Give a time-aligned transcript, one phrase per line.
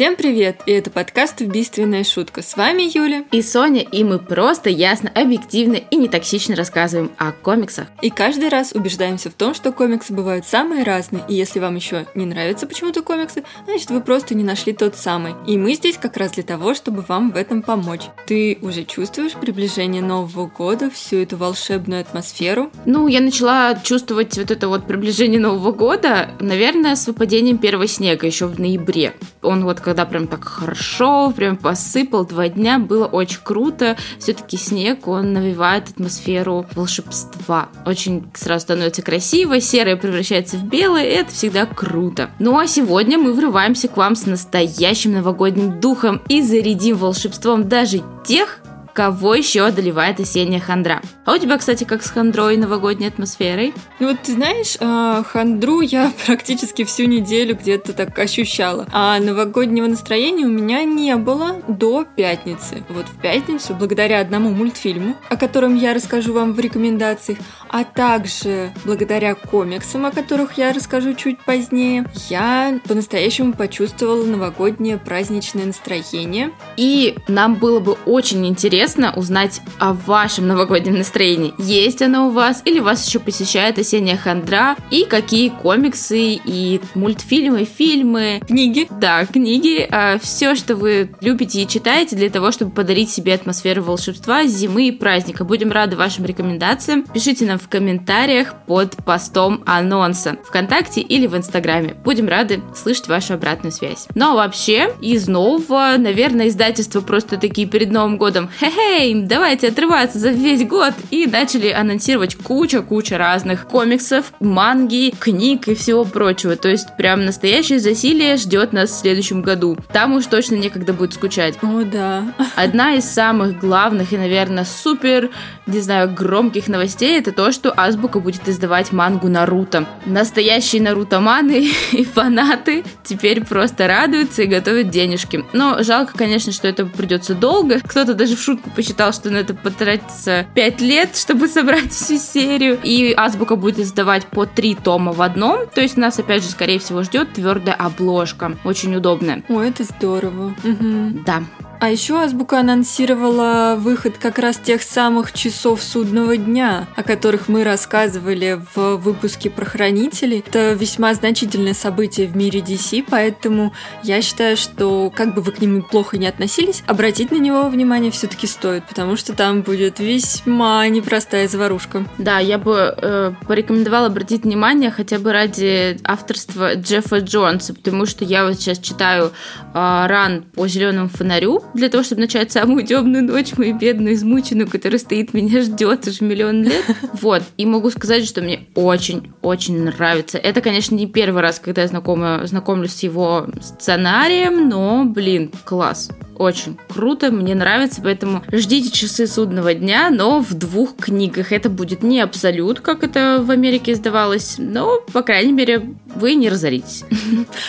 [0.00, 0.62] Всем привет!
[0.64, 2.40] И это подкаст «Убийственная шутка».
[2.40, 7.32] С вами Юля и Соня, и мы просто ясно, объективно и не токсично рассказываем о
[7.32, 7.88] комиксах.
[8.00, 12.06] И каждый раз убеждаемся в том, что комиксы бывают самые разные, и если вам еще
[12.14, 15.34] не нравятся почему-то комиксы, значит вы просто не нашли тот самый.
[15.46, 18.04] И мы здесь как раз для того, чтобы вам в этом помочь.
[18.26, 22.70] Ты уже чувствуешь приближение Нового года, всю эту волшебную атмосферу?
[22.86, 28.26] Ну, я начала чувствовать вот это вот приближение Нового года, наверное, с выпадением первого снега
[28.26, 29.12] еще в ноябре.
[29.42, 33.96] Он вот когда прям так хорошо, прям посыпал два дня, было очень круто.
[34.20, 37.70] Все-таки снег, он навевает атмосферу волшебства.
[37.84, 42.30] Очень сразу становится красиво, серое превращается в белое, и это всегда круто.
[42.38, 48.04] Ну а сегодня мы врываемся к вам с настоящим новогодним духом и зарядим волшебством даже
[48.24, 48.60] тех,
[48.92, 51.00] кого еще одолевает осенняя хандра.
[51.24, 53.72] А у тебя, кстати, как с хандрой новогодней атмосферой?
[53.98, 58.86] Ну вот ты знаешь, а, хандру я практически всю неделю где-то так ощущала.
[58.92, 62.82] А новогоднего настроения у меня не было до пятницы.
[62.88, 68.72] Вот в пятницу, благодаря одному мультфильму, о котором я расскажу вам в рекомендациях, а также
[68.84, 76.50] благодаря комиксам, о которых я расскажу чуть позднее, я по-настоящему почувствовала новогоднее праздничное настроение.
[76.76, 81.52] И нам было бы очень интересно интересно узнать о вашем новогоднем настроении.
[81.58, 84.74] Есть оно у вас или вас еще посещает осенняя хандра?
[84.90, 88.88] И какие комиксы и мультфильмы, фильмы, книги?
[88.90, 89.86] Да, книги.
[89.90, 94.88] А, все, что вы любите и читаете для того, чтобы подарить себе атмосферу волшебства, зимы
[94.88, 95.44] и праздника.
[95.44, 97.02] Будем рады вашим рекомендациям.
[97.02, 101.96] Пишите нам в комментариях под постом анонса ВКонтакте или в Инстаграме.
[102.02, 104.06] Будем рады слышать вашу обратную связь.
[104.14, 108.48] Ну а вообще, из нового, наверное, издательства просто такие перед Новым годом.
[108.58, 110.94] Хе хе давайте отрываться за весь год.
[111.10, 116.56] И начали анонсировать куча-куча разных комиксов, манги, книг и всего прочего.
[116.56, 119.76] То есть прям настоящее засилие ждет нас в следующем году.
[119.92, 121.56] Там уж точно некогда будет скучать.
[121.62, 122.34] О, да.
[122.56, 125.30] Одна из самых главных и, наверное, супер,
[125.66, 129.86] не знаю, громких новостей это то, что Азбука будет издавать мангу Наруто.
[130.06, 135.44] Настоящие Наруто-маны и фанаты теперь просто радуются и готовят денежки.
[135.52, 137.80] Но жалко, конечно, что это придется долго.
[137.80, 142.78] Кто-то даже в шутку посчитал, что на это потратится 5 лет, чтобы собрать всю серию.
[142.82, 145.66] И Азбука будет издавать по 3 тома в одном.
[145.74, 148.56] То есть нас, опять же, скорее всего, ждет твердая обложка.
[148.64, 149.42] Очень удобная.
[149.48, 150.54] О, это здорово.
[150.64, 151.22] Угу.
[151.24, 151.42] Да.
[151.80, 157.64] А еще Азбука анонсировала выход как раз тех самых часов судного дня, о которых мы
[157.64, 160.44] рассказывали в выпуске про хранителей.
[160.46, 165.62] Это весьма значительное событие в мире DC, поэтому я считаю, что как бы вы к
[165.62, 170.86] нему плохо не относились, обратить на него внимание все-таки стоит, потому что там будет весьма
[170.88, 172.04] непростая заварушка.
[172.18, 178.26] Да, я бы э, порекомендовала обратить внимание хотя бы ради авторства Джеффа Джонса, потому что
[178.26, 179.32] я вот сейчас читаю э,
[179.72, 184.98] ран по зеленому фонарю, для того, чтобы начать самую темную ночь, мою бедную, измученную, которая
[184.98, 186.84] стоит, меня ждет уже миллион лет.
[187.20, 187.42] Вот.
[187.56, 190.38] И могу сказать, что мне очень-очень нравится.
[190.38, 196.10] Это, конечно, не первый раз, когда я знакома, знакомлюсь с его сценарием, но, блин, класс
[196.40, 201.52] очень круто, мне нравится, поэтому ждите часы судного дня, но в двух книгах.
[201.52, 206.48] Это будет не абсолют, как это в Америке издавалось, но, по крайней мере, вы не
[206.48, 207.04] разоритесь.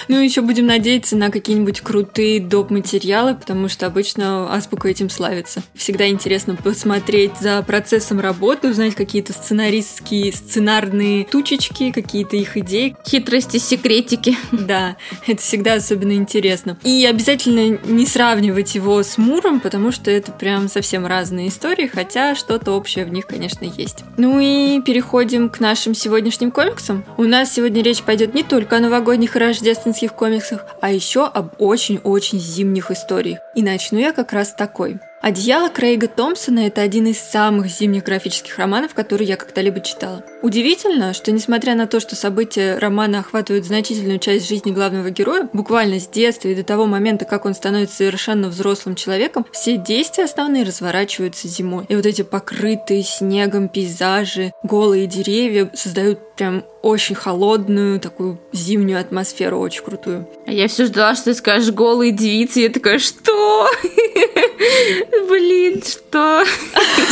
[0.07, 2.71] Ну, еще будем надеяться на какие-нибудь крутые доп.
[2.71, 5.63] материалы, потому что обычно Азбука этим славится.
[5.73, 12.95] Всегда интересно посмотреть за процессом работы, узнать какие-то сценаристские, сценарные тучечки, какие-то их идеи.
[13.07, 14.37] Хитрости, секретики.
[14.51, 16.77] Да, это всегда особенно интересно.
[16.83, 21.87] И обязательно не сравнивать сравнивать его с Муром, потому что это прям совсем разные истории,
[21.87, 24.03] хотя что-то общее в них, конечно, есть.
[24.17, 27.03] Ну и переходим к нашим сегодняшним комиксам.
[27.17, 31.53] У нас сегодня речь пойдет не только о новогодних и рождественских комиксах, а еще об
[31.59, 33.39] очень-очень зимних историях.
[33.55, 34.99] И начну я как раз такой.
[35.21, 40.23] «Одеяло» Крейга Томпсона– это один из самых зимних графических романов, которые я когда-либо читала.
[40.41, 45.99] Удивительно, что несмотря на то, что события романа охватывают значительную часть жизни главного героя, буквально
[45.99, 50.63] с детства и до того момента, как он становится совершенно взрослым человеком, все действия основные
[50.63, 51.85] разворачиваются зимой.
[51.87, 59.59] И вот эти покрытые снегом пейзажи, голые деревья создают прям очень холодную, такую зимнюю атмосферу,
[59.59, 60.27] очень крутую.
[60.47, 63.69] А я все ждала, что ты скажешь голые девицы, я такая, что?
[65.11, 66.43] Блин, что?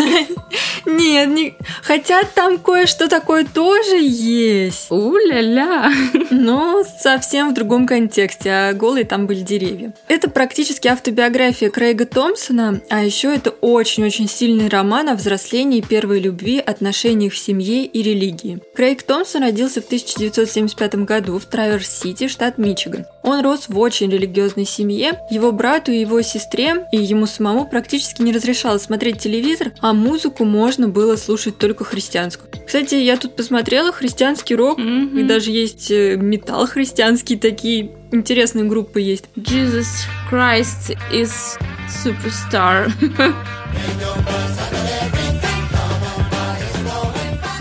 [0.85, 1.55] Нет, не...
[1.83, 4.89] хотя там кое-что такое тоже есть.
[4.89, 5.91] У-ля-ля.
[6.29, 9.93] Но совсем в другом контексте, а голые там были деревья.
[10.07, 16.59] Это практически автобиография Крейга Томпсона, а еще это очень-очень сильный роман о взрослении первой любви,
[16.59, 18.59] отношениях в семье и религии.
[18.75, 23.05] Крейг Томпсон родился в 1975 году в Траверс-Сити, штат Мичиган.
[23.29, 25.19] Он рос в очень религиозной семье.
[25.29, 30.45] Его брату и его сестре, и ему самому практически не разрешалось смотреть телевизор, а музыку
[30.45, 32.49] можно было слушать только христианскую.
[32.65, 35.19] Кстати, я тут посмотрела христианский рок, mm-hmm.
[35.19, 39.25] и даже есть э, металл христианский, такие интересные группы есть.
[39.35, 41.59] Jesus Christ is
[42.03, 42.91] superstar.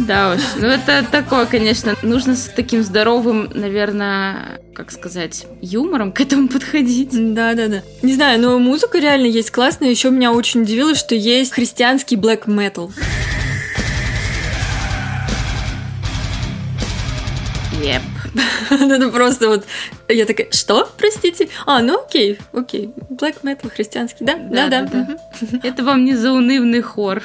[0.08, 0.40] Да уж.
[0.56, 7.10] Ну, это такое, конечно, нужно с таким здоровым, наверное, как сказать, юмором к этому подходить.
[7.34, 7.82] Да, да, да.
[8.00, 9.90] Не знаю, но музыка реально есть классная.
[9.90, 12.90] Еще меня очень удивило, что есть христианский black metal.
[17.82, 18.00] Yep.
[18.70, 19.66] Это просто вот...
[20.08, 20.88] Я такая, что?
[20.96, 21.50] Простите?
[21.66, 22.94] А, ну окей, окей.
[23.10, 24.36] Black metal христианский, да?
[24.36, 24.82] Да, да.
[24.82, 25.18] да.
[25.62, 27.22] Это вам не заунывный хор.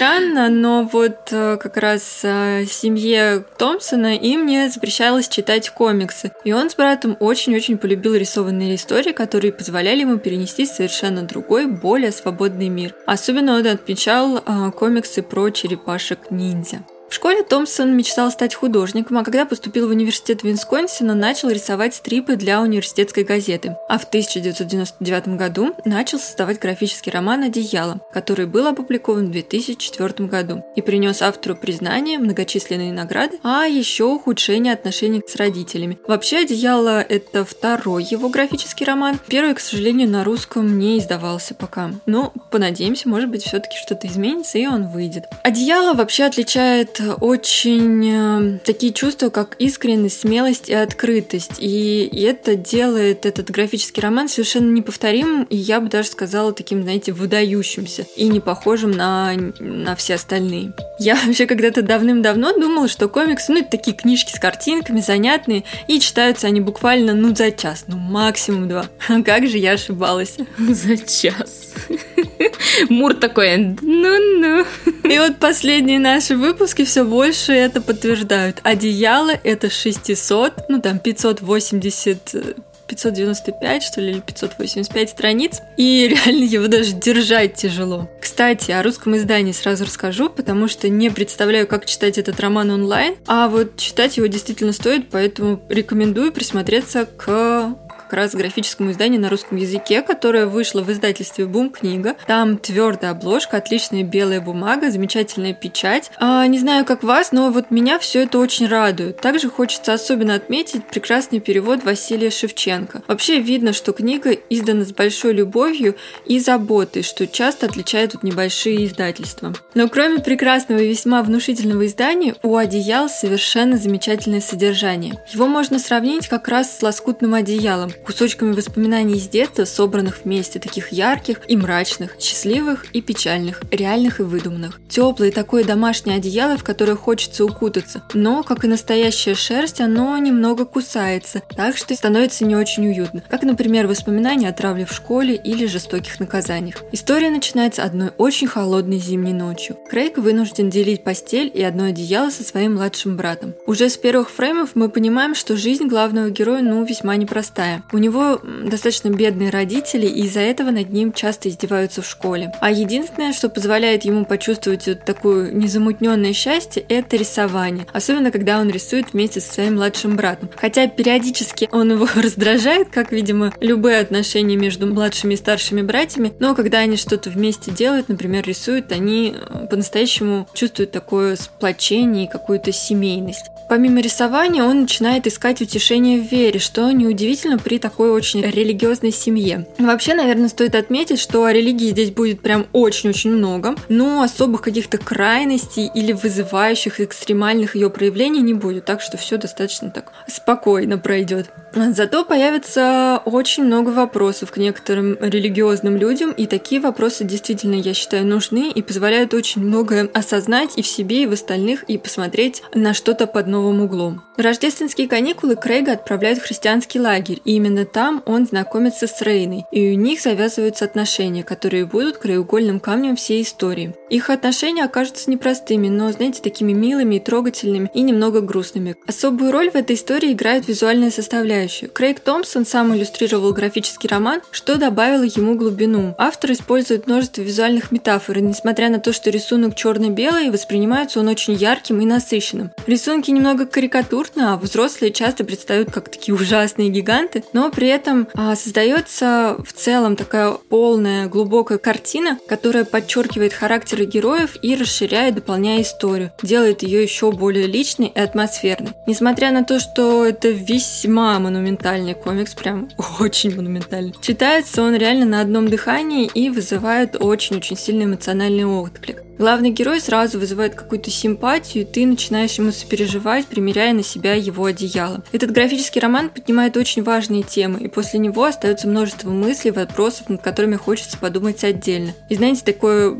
[0.00, 6.32] Странно, но вот э, как раз э, семье Томпсона им не запрещалось читать комиксы.
[6.42, 12.12] И он с братом очень-очень полюбил рисованные истории, которые позволяли ему перенести совершенно другой, более
[12.12, 12.94] свободный мир.
[13.04, 16.82] Особенно он отмечал э, комиксы про черепашек-ниндзя.
[17.10, 22.36] В школе Томпсон мечтал стать художником, а когда поступил в университет Винсконсина, начал рисовать стрипы
[22.36, 23.76] для университетской газеты.
[23.88, 30.62] А в 1999 году начал создавать графический роман «Одеяло», который был опубликован в 2004 году
[30.76, 35.98] и принес автору признание, многочисленные награды, а еще ухудшение отношений с родителями.
[36.06, 39.18] Вообще «Одеяло»— это второй его графический роман.
[39.26, 41.90] Первый, к сожалению, на русском не издавался пока.
[42.06, 45.24] Но понадеемся, может быть, все-таки что-то изменится и он выйдет.
[45.42, 51.56] «Одеяло» вообще отличает очень э, такие чувства, как искренность, смелость и открытость.
[51.58, 57.12] И это делает этот графический роман совершенно неповторимым, и я бы даже сказала таким, знаете,
[57.12, 60.72] выдающимся и не похожим на, на все остальные.
[60.98, 66.00] Я вообще когда-то давным-давно думала, что комиксы, ну, это такие книжки с картинками, занятные, и
[66.00, 68.86] читаются они буквально, ну, за час, ну, максимум два.
[69.24, 70.36] Как же я ошибалась.
[70.58, 71.74] За час.
[72.88, 74.64] Мур такой, ну-ну.
[75.04, 78.58] И вот последние наши выпуски все больше это подтверждают.
[78.64, 82.56] Одеяло это 600, ну там 580
[82.88, 88.10] 595, что ли, или 585 страниц, и реально его даже держать тяжело.
[88.20, 93.14] Кстати, о русском издании сразу расскажу, потому что не представляю, как читать этот роман онлайн,
[93.28, 97.76] а вот читать его действительно стоит, поэтому рекомендую присмотреться к
[98.10, 102.16] как раз графическому изданию на русском языке, которое вышло в издательстве Бум книга.
[102.26, 106.10] Там твердая обложка, отличная белая бумага, замечательная печать.
[106.18, 109.18] А, не знаю, как вас, но вот меня все это очень радует.
[109.20, 113.02] Также хочется особенно отметить прекрасный перевод Василия Шевченко.
[113.06, 115.94] Вообще видно, что книга издана с большой любовью
[116.26, 119.54] и заботой, что часто отличает вот небольшие издательства.
[119.74, 125.22] Но кроме прекрасного и весьма внушительного издания, у одеял совершенно замечательное содержание.
[125.32, 130.92] Его можно сравнить как раз с лоскутным одеялом, кусочками воспоминаний из детства, собранных вместе, таких
[130.92, 134.80] ярких и мрачных, счастливых и печальных, реальных и выдуманных.
[134.88, 140.64] Теплое такое домашнее одеяло, в которое хочется укутаться, но, как и настоящая шерсть, оно немного
[140.64, 145.66] кусается, так что становится не очень уютно, как, например, воспоминания о травле в школе или
[145.66, 146.76] жестоких наказаниях.
[146.92, 149.76] История начинается одной очень холодной зимней ночью.
[149.88, 153.54] Крейг вынужден делить постель и одно одеяло со своим младшим братом.
[153.66, 157.82] Уже с первых фреймов мы понимаем, что жизнь главного героя ну весьма непростая.
[157.92, 162.52] У него достаточно бедные родители, и из-за этого над ним часто издеваются в школе.
[162.60, 167.86] А единственное, что позволяет ему почувствовать вот такое незамутненное счастье, это рисование.
[167.92, 170.50] Особенно, когда он рисует вместе со своим младшим братом.
[170.56, 176.54] Хотя периодически он его раздражает, как, видимо, любые отношения между младшими и старшими братьями, но
[176.54, 182.72] когда они что-то вместе делают, например, рисуют, они э, по-настоящему чувствуют такое сплочение и какую-то
[182.72, 183.46] семейность.
[183.68, 189.66] Помимо рисования, он начинает искать утешение в вере, что неудивительно при такой очень религиозной семье.
[189.78, 195.90] Вообще, наверное, стоит отметить, что религии здесь будет прям очень-очень много, но особых каких-то крайностей
[195.94, 201.50] или вызывающих экстремальных ее проявлений не будет, так что все достаточно так спокойно пройдет.
[201.74, 208.26] Зато появится очень много вопросов к некоторым религиозным людям, и такие вопросы действительно, я считаю,
[208.26, 212.94] нужны и позволяют очень многое осознать и в себе, и в остальных, и посмотреть на
[212.94, 214.22] что-то под новым углом.
[214.36, 219.64] В рождественские каникулы Крейга отправляют в христианский лагерь, и именно там он знакомится с Рейной,
[219.70, 223.94] и у них завязываются отношения, которые будут краеугольным камнем всей истории.
[224.08, 228.96] Их отношения окажутся непростыми, но, знаете, такими милыми и трогательными, и немного грустными.
[229.06, 231.88] Особую роль в этой истории играет визуальная составляющая.
[231.88, 236.14] Крейг Томпсон сам иллюстрировал графический роман, что добавило ему глубину.
[236.18, 241.54] Автор использует множество визуальных метафор, и несмотря на то, что рисунок черно-белый, воспринимается он очень
[241.54, 242.70] ярким и насыщенным.
[242.86, 248.54] Рисунки немного карикатурны, а взрослые часто предстают как такие ужасные гиганты, но при этом а,
[248.56, 256.32] создается в целом такая полная, глубокая картина, которая подчеркивает характеры героев и расширяет, дополняя историю,
[256.42, 258.92] делает ее еще более личной и атмосферной.
[259.06, 262.88] Несмотря на то, что это весьма монументальный комикс, прям
[263.20, 269.22] очень монументальный, читается он реально на одном дыхании и вызывает очень-очень сильный эмоциональный отклик.
[269.40, 274.66] Главный герой сразу вызывает какую-то симпатию, и ты начинаешь ему сопереживать, примеряя на себя его
[274.66, 275.24] одеяло.
[275.32, 280.42] Этот графический роман поднимает очень важные темы, и после него остается множество мыслей, вопросов, над
[280.42, 282.12] которыми хочется подумать отдельно.
[282.28, 283.16] И знаете, такое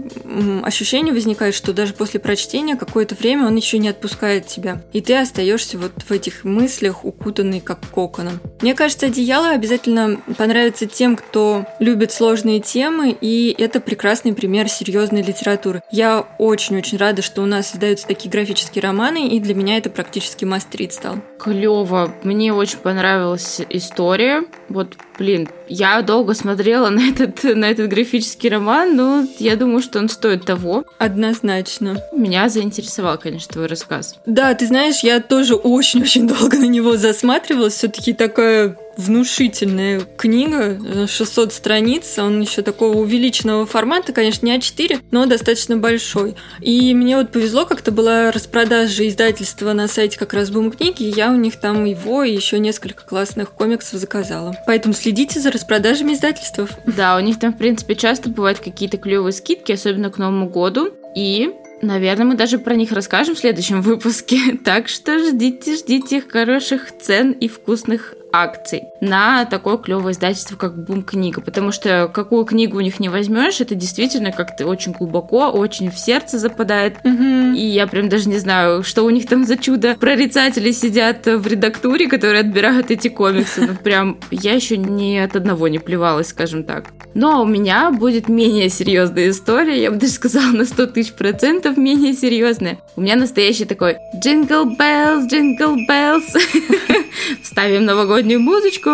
[0.62, 5.16] ощущение возникает, что даже после прочтения какое-то время он еще не отпускает тебя, и ты
[5.16, 8.40] остаешься вот в этих мыслях, укутанный как коконом.
[8.60, 15.22] Мне кажется, одеяло обязательно понравится тем, кто любит сложные темы, и это прекрасный пример серьезной
[15.22, 15.80] литературы.
[15.90, 20.44] Я очень-очень рада, что у нас издаются такие графические романы, и для меня это практически
[20.44, 21.16] мастрит стал.
[21.38, 22.12] Клево.
[22.22, 24.44] Мне очень понравилась история.
[24.68, 29.98] Вот, блин, я долго смотрела на этот, на этот графический роман, но я думаю, что
[29.98, 30.84] он стоит того.
[30.98, 32.02] Однозначно.
[32.16, 34.16] Меня заинтересовал, конечно, твой рассказ.
[34.24, 37.74] Да, ты знаешь, я тоже очень-очень долго на него засматривалась.
[37.74, 45.26] Все-таки такая внушительная книга, 600 страниц, он еще такого увеличенного формата, конечно, не А4, но
[45.26, 46.34] достаточно большой.
[46.60, 51.10] И мне вот повезло, как-то была распродажа издательства на сайте как раз Бум книги, и
[51.10, 54.54] я у них там его и еще несколько классных комиксов заказала.
[54.66, 56.60] Поэтому следите за распродажами издательств.
[56.86, 60.90] Да, у них там, в принципе, часто бывают какие-то клевые скидки, особенно к Новому году.
[61.16, 61.50] И
[61.82, 64.38] Наверное, мы даже про них расскажем в следующем выпуске.
[64.64, 70.76] Так что ждите, ждите их хороших цен и вкусных акций на такое клевое издательство, как
[70.84, 75.50] Бум книга, потому что какую книгу у них не возьмешь, это действительно как-то очень глубоко,
[75.50, 76.96] очень в сердце западает.
[77.04, 77.54] Угу.
[77.54, 79.96] И я прям даже не знаю, что у них там за чудо.
[79.98, 83.66] Прорицатели сидят в редактуре, которые отбирают эти комиксы.
[83.66, 86.86] Ну прям я еще ни от одного не плевалась, скажем так.
[87.14, 91.76] Но у меня будет менее серьезная история, я бы даже сказала на 100 тысяч процентов
[91.76, 92.78] менее серьезная.
[92.96, 96.38] У меня настоящий такой Jingle Bells, Jingle Bells.
[97.42, 97.84] Вставим
[98.20, 98.90] новогоднюю музычку.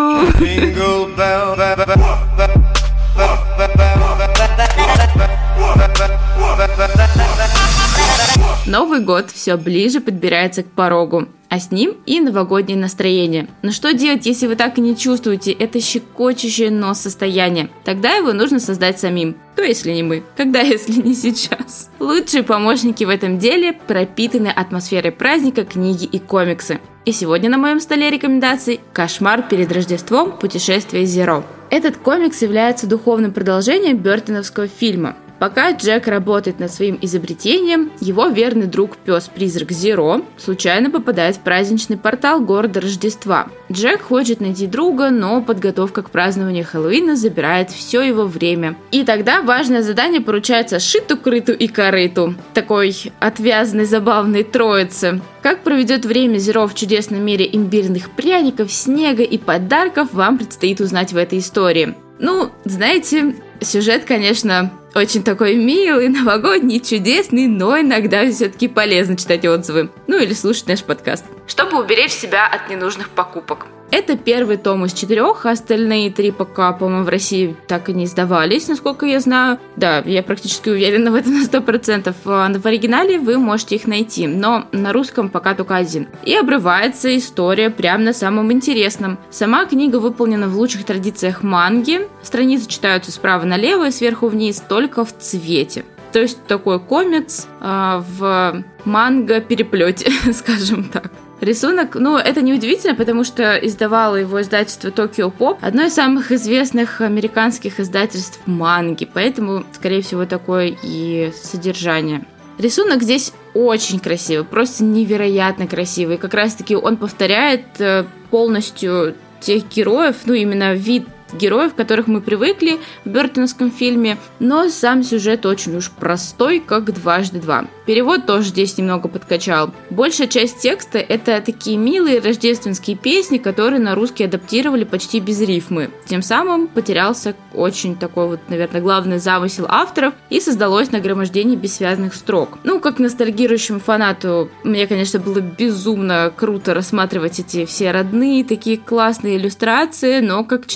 [8.65, 13.47] Новый год все ближе подбирается к порогу, а с ним и новогоднее настроение.
[13.61, 17.69] Но что делать, если вы так и не чувствуете это щекочущее нос состояние?
[17.85, 19.37] Тогда его нужно создать самим.
[19.55, 21.89] То если не мы, когда если не сейчас.
[21.99, 26.79] Лучшие помощники в этом деле пропитаны атмосферой праздника, книги и комиксы.
[27.07, 30.37] И сегодня на моем столе рекомендаций «Кошмар перед Рождеством.
[30.37, 31.45] Путешествие Зеро».
[31.69, 38.65] Этот комикс является духовным продолжением Бертоновского фильма– Пока Джек работает над своим изобретением, его верный
[38.65, 43.47] друг пес-призрак Зеро случайно попадает в праздничный портал города Рождества.
[43.71, 48.75] Джек хочет найти друга, но подготовка к празднованию Хэллоуина забирает все его время.
[48.91, 55.21] И тогда важное задание поручается Шиту, Крыту и Корыту, такой отвязной забавной троице.
[55.43, 61.13] Как проведет время Зеро в чудесном мире имбирных пряников, снега и подарков, вам предстоит узнать
[61.13, 61.95] в этой истории.
[62.19, 69.89] Ну, знаете, сюжет, конечно, очень такой милый, новогодний, чудесный, но иногда все-таки полезно читать отзывы.
[70.07, 71.25] Ну или слушать наш подкаст.
[71.45, 73.67] Чтобы уберечь себя от ненужных покупок.
[73.89, 78.67] Это первый том из четырех, остальные три пока, по-моему, в России так и не издавались,
[78.67, 79.59] насколько я знаю.
[79.77, 82.15] Да, я практически уверена в этом на сто процентов.
[82.25, 86.07] А в оригинале вы можете их найти, но на русском пока только один.
[86.23, 89.17] И обрывается история прямо на самом интересном.
[89.29, 92.07] Сама книга выполнена в лучших традициях манги.
[92.23, 95.85] Страницы читаются справа налево и сверху вниз, только в цвете.
[96.11, 101.11] То есть такой комикс э, в манго переплете, скажем так.
[101.39, 106.31] Рисунок, ну, это не удивительно, потому что издавало его издательство Tokyo Pop, одно из самых
[106.31, 112.25] известных американских издательств манги, поэтому, скорее всего, такое и содержание.
[112.57, 116.17] Рисунок здесь очень красивый, просто невероятно красивый.
[116.17, 122.79] Как раз-таки он повторяет э, полностью тех героев, ну, именно вид героев, которых мы привыкли
[123.05, 127.65] в Бертоновском фильме, но сам сюжет очень уж простой, как дважды два.
[127.85, 129.71] Перевод тоже здесь немного подкачал.
[129.89, 135.89] Большая часть текста— это такие милые рождественские песни, которые на русский адаптировали почти без рифмы.
[136.05, 142.59] Тем самым потерялся очень такой вот, наверное, главный замысел авторов и создалось нагромождение бессвязных строк.
[142.65, 149.37] Ну, как ностальгирующему фанату, мне, конечно, было безумно круто рассматривать эти все родные, такие классные
[149.37, 150.67] иллюстрации, но как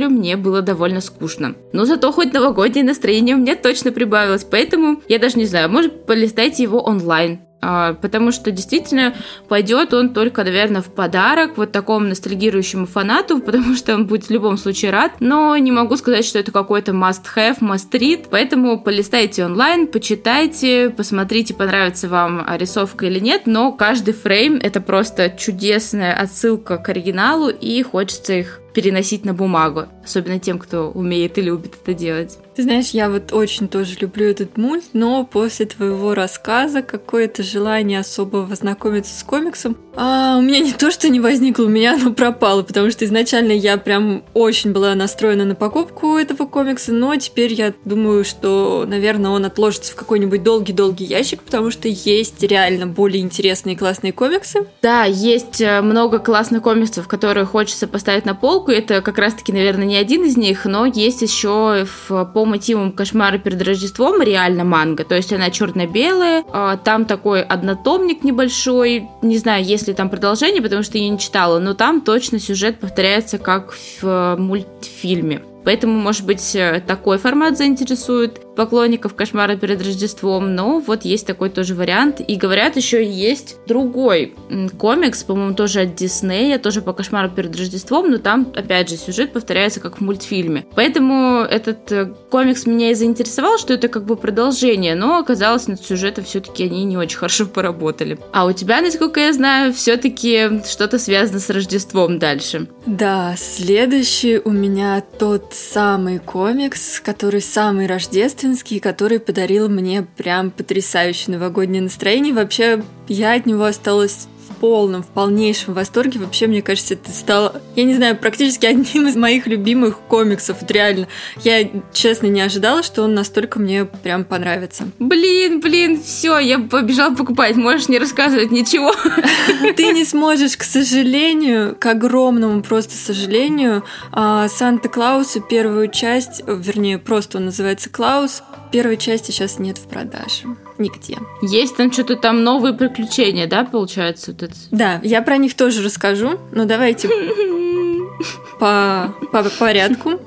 [0.00, 1.54] читателю мне было довольно скучно.
[1.72, 6.06] Но зато хоть новогоднее настроение у меня точно прибавилось, поэтому я даже не знаю, может
[6.06, 7.40] полистайте его онлайн.
[7.62, 9.14] А, потому что действительно
[9.48, 14.30] пойдет он только, наверное, в подарок вот такому ностальгирующему фанату, потому что он будет в
[14.30, 19.86] любом случае рад, но не могу сказать, что это какой-то must-have, must-read, поэтому полистайте онлайн,
[19.86, 26.88] почитайте, посмотрите, понравится вам рисовка или нет, но каждый фрейм это просто чудесная отсылка к
[26.88, 32.38] оригиналу, и хочется их переносить на бумагу, особенно тем, кто умеет и любит это делать.
[32.54, 38.00] Ты знаешь, я вот очень тоже люблю этот мульт, но после твоего рассказа какое-то желание
[38.00, 42.12] особо познакомиться с комиксом, а у меня не то, что не возникло, у меня оно
[42.12, 47.52] пропало, потому что изначально я прям очень была настроена на покупку этого комикса, но теперь
[47.52, 53.22] я думаю, что, наверное, он отложится в какой-нибудь долгий-долгий ящик, потому что есть реально более
[53.22, 54.66] интересные и классные комиксы.
[54.80, 58.70] Да, есть э, много классных комиксов, которые хочется поставить на полку.
[58.70, 63.62] Это как раз-таки, наверное, не один из них, но есть еще по мотивам кошмара перед
[63.62, 65.04] Рождеством реально манга.
[65.04, 69.08] То есть она черно-белая, а, там такой однотомник небольшой.
[69.22, 72.78] Не знаю, есть ли там продолжение, потому что я не читала, но там точно сюжет
[72.80, 75.42] повторяется как в э, мультфильме.
[75.64, 81.48] Поэтому, может быть, э, такой формат заинтересует поклонников «Кошмара перед Рождеством», но вот есть такой
[81.48, 82.20] тоже вариант.
[82.20, 84.34] И говорят, еще есть другой
[84.76, 89.32] комикс, по-моему, тоже от Диснея, тоже по «Кошмару перед Рождеством», но там, опять же, сюжет
[89.32, 90.66] повторяется как в мультфильме.
[90.74, 95.82] Поэтому этот э, комикс меня и заинтересовал, что это как бы продолжение, но оказалось, над
[95.82, 98.18] сюжетом все-таки они не очень хорошо поработали.
[98.34, 102.66] А у тебя, насколько я знаю, все-таки что-то связано с Рождеством дальше.
[102.84, 110.50] Да, следующий у меня тот самый комикс, который самый рождественный, рождественский, который подарил мне прям
[110.50, 112.34] потрясающее новогоднее настроение.
[112.34, 114.28] Вообще, я от него осталась
[114.60, 116.20] полном, в полнейшем восторге.
[116.20, 120.58] Вообще, мне кажется, это стало, я не знаю, практически одним из моих любимых комиксов.
[120.60, 121.08] Вот реально.
[121.42, 124.88] Я, честно, не ожидала, что он настолько мне прям понравится.
[124.98, 127.56] Блин, блин, все, я побежала покупать.
[127.56, 128.94] Можешь не рассказывать ничего.
[129.76, 137.38] Ты не сможешь, к сожалению, к огромному просто сожалению, а, Санта-Клауса первую часть, вернее, просто
[137.38, 140.44] он называется Клаус, первой части сейчас нет в продаже
[140.80, 141.18] нигде.
[141.42, 144.32] Есть там что-то там новые приключения, да, получается?
[144.32, 144.54] Вот это?
[144.70, 147.08] Да, я про них тоже расскажу, но давайте
[148.58, 150.20] по, по порядку,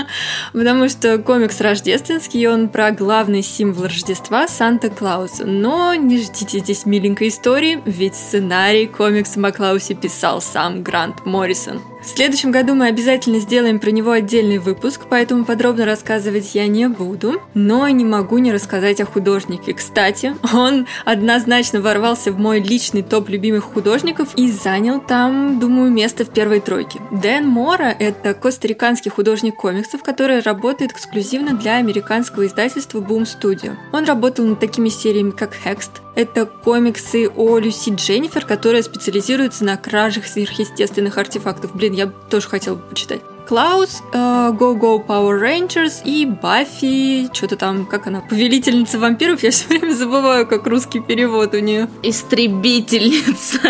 [0.52, 5.44] потому что комикс рождественский, он про главный символ Рождества Санта-Клауса.
[5.46, 11.80] Но не ждите здесь миленькой истории, ведь сценарий комикса Маклаусе писал сам Грант Моррисон.
[12.06, 16.88] В следующем году мы обязательно сделаем про него отдельный выпуск, поэтому подробно рассказывать я не
[16.88, 19.74] буду, но не могу не рассказать о художнике.
[19.74, 26.24] Кстати, он однозначно ворвался в мой личный топ любимых художников и занял там, думаю, место
[26.24, 27.00] в первой тройке.
[27.10, 33.74] Дэн Мора– это костариканский художник комиксов, который работает эксклюзивно для американского издательства Boom Studio.
[33.92, 39.76] Он работал над такими сериями, как Hext, это комиксы о Люси Дженнифер, которая специализируется на
[39.76, 41.76] кражах сверхъестественных артефактов.
[41.76, 43.20] Блин, я тоже хотела бы почитать.
[43.46, 49.52] Клаус, э, Go Go Power Rangers и Баффи, что-то там, как она, повелительница вампиров, я
[49.52, 51.88] все время забываю, как русский перевод у нее.
[52.02, 53.60] Истребительница.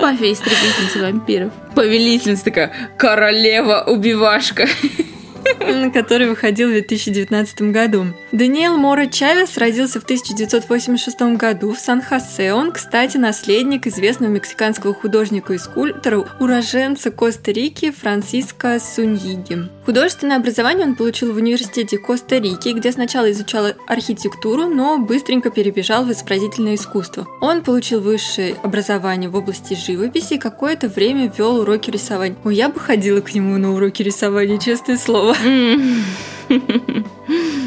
[0.00, 1.52] Баффи истребительница вампиров.
[1.76, 4.66] Повелительница такая, королева-убивашка.
[5.92, 8.06] который выходил в 2019 году.
[8.32, 12.52] Даниэл Мора Чавес родился в 1986 году в Сан-Хосе.
[12.52, 19.68] Он, кстати, наследник известного мексиканского художника и скульптора, уроженца Коста-Рики Франциско Суньиги.
[19.84, 26.12] Художественное образование он получил в университете Коста-Рики, где сначала изучал архитектуру, но быстренько перебежал в
[26.12, 27.26] изобразительное искусство.
[27.40, 32.36] Он получил высшее образование в области живописи и какое-то время вел уроки рисования.
[32.44, 35.34] Ой, я бы ходила к нему на уроки рисования, честное слово.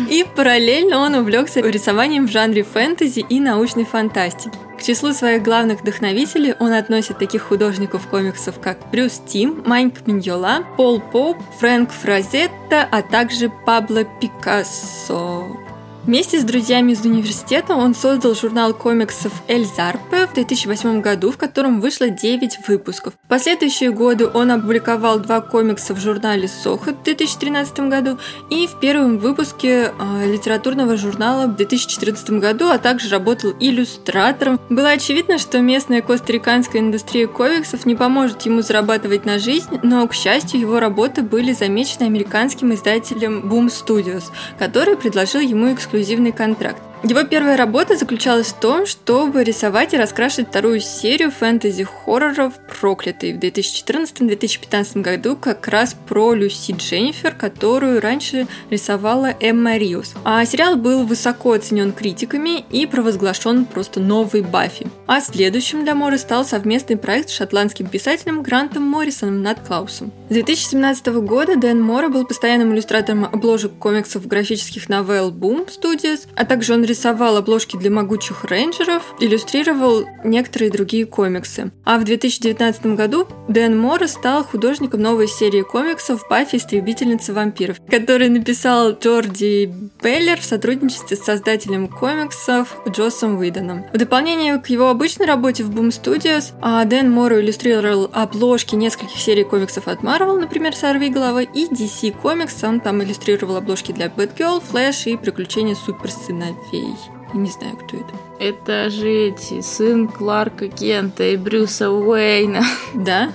[0.10, 4.58] И параллельно он увлекся рисованием в жанре фэнтези и научной фантастики.
[4.78, 10.66] К числу своих главных вдохновителей он относит таких художников комиксов, как Брюс Тим, Майк Миньола,
[10.76, 15.61] Пол Поп, Фрэнк Фразетта, а также Пабло Пикассо.
[16.04, 21.38] Вместе с друзьями из университета он создал журнал комиксов «Эль Зарпе» в 2008 году, в
[21.38, 23.14] котором вышло 9 выпусков.
[23.24, 28.18] В последующие годы он опубликовал два комикса в журнале «Сохо» в 2013 году
[28.50, 34.60] и в первом выпуске э, литературного журнала в 2014 году, а также работал иллюстратором.
[34.70, 40.16] Было очевидно, что местная костариканская индустрия комиксов не поможет ему зарабатывать на жизнь, но, к
[40.16, 44.24] счастью, его работы были замечены американским издателем Boom Studios,
[44.58, 45.92] который предложил ему эксклюзивный
[46.32, 46.91] контракт.
[47.04, 53.40] Его первая работа заключалась в том, чтобы рисовать и раскрашивать вторую серию фэнтези-хорроров «Проклятый» в
[53.40, 60.14] 2014-2015 году как раз про Люси Дженнифер, которую раньше рисовала Эмма Риус.
[60.24, 64.86] А сериал был высоко оценен критиками и провозглашен просто новый Баффи.
[65.08, 70.12] А следующим для Моры стал совместный проект с шотландским писателем Грантом Моррисоном над Клаусом.
[70.30, 76.46] С 2017 года Дэн Мора был постоянным иллюстратором обложек комиксов графических новелл Boom Studios, а
[76.46, 81.72] также он рисовал обложки для могучих рейнджеров, иллюстрировал некоторые другие комиксы.
[81.86, 86.58] А в 2019 году Дэн Мора стал художником новой серии комиксов «Баффи.
[86.58, 89.74] Истребительница вампиров», который написал Джорди
[90.04, 93.86] Беллер в сотрудничестве с создателем комиксов Джоссом Уидоном.
[93.94, 99.18] В дополнение к его обычной работе в Boom Studios, а Дэн Мора иллюстрировал обложки нескольких
[99.18, 102.68] серий комиксов от Marvel, например, «Сорви голова», и DC Comics.
[102.68, 106.81] Он там иллюстрировал обложки для Batgirl, Flash и приключения суперсыновей.
[106.82, 106.96] Кей.
[107.34, 108.14] Я не знаю, кто это.
[108.40, 112.64] Это же эти, сын Кларка Кента и Брюса Уэйна.
[112.94, 113.32] Да?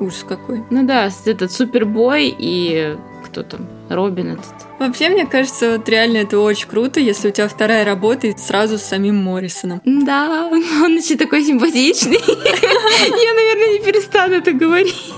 [0.00, 0.62] Ужас какой.
[0.70, 4.46] Ну да, этот Супербой и кто там, Робин этот.
[4.78, 8.78] Вообще, мне кажется, вот реально это очень круто, если у тебя вторая работа и сразу
[8.78, 9.82] с самим Моррисоном.
[9.84, 12.20] Да, он еще такой симпатичный.
[12.26, 15.12] Я, наверное, не перестану это говорить.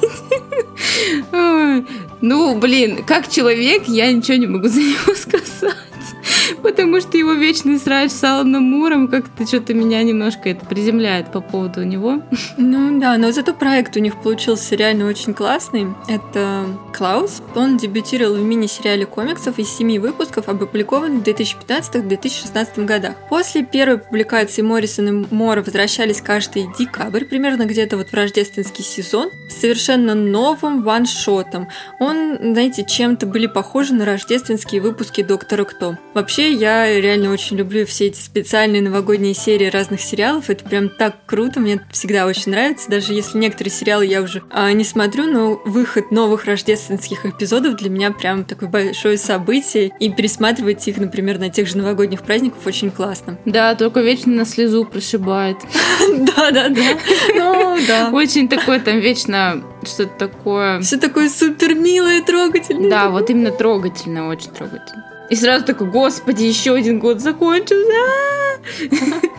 [2.22, 5.74] Ну, блин, как человек, я ничего не могу за него сказать.
[6.62, 11.40] Потому что его вечный срач с Аланом Муром как-то что-то меня немножко это приземляет по
[11.40, 12.22] поводу него.
[12.56, 15.86] Ну да, но зато проект у них получился реально очень классный.
[16.08, 17.42] Это Клаус.
[17.54, 23.14] Он дебютировал в мини-сериале комиксов из семи выпусков, опубликованных в 2015-2016 годах.
[23.28, 29.30] После первой публикации Моррисон и Мора возвращались каждый декабрь, примерно где-то вот в рождественский сезон,
[29.48, 31.68] с совершенно новым ваншотом.
[31.98, 35.96] Он, знаете, чем-то были похожи на рождественские выпуски Доктора Кто.
[36.14, 40.50] Вообще, я реально очень люблю все эти специальные новогодние серии разных сериалов.
[40.50, 42.90] Это прям так круто, мне всегда очень нравится.
[42.90, 47.90] Даже если некоторые сериалы я уже а, не смотрю, но выход новых рождественских эпизодов для
[47.90, 49.92] меня прям такое большое событие.
[50.00, 53.38] И пересматривать их, например, на тех же новогодних праздниках очень классно.
[53.50, 55.58] Да, только вечно на слезу прошибает.
[56.08, 56.98] Да-да-да.
[57.34, 58.10] Ну, да.
[58.12, 60.80] Очень такое там вечно что-то такое.
[60.80, 62.90] Все такое супер милое, трогательное.
[62.90, 65.09] Да, вот именно трогательно, очень трогательно.
[65.30, 67.86] И сразу такой, господи, еще один год закончился.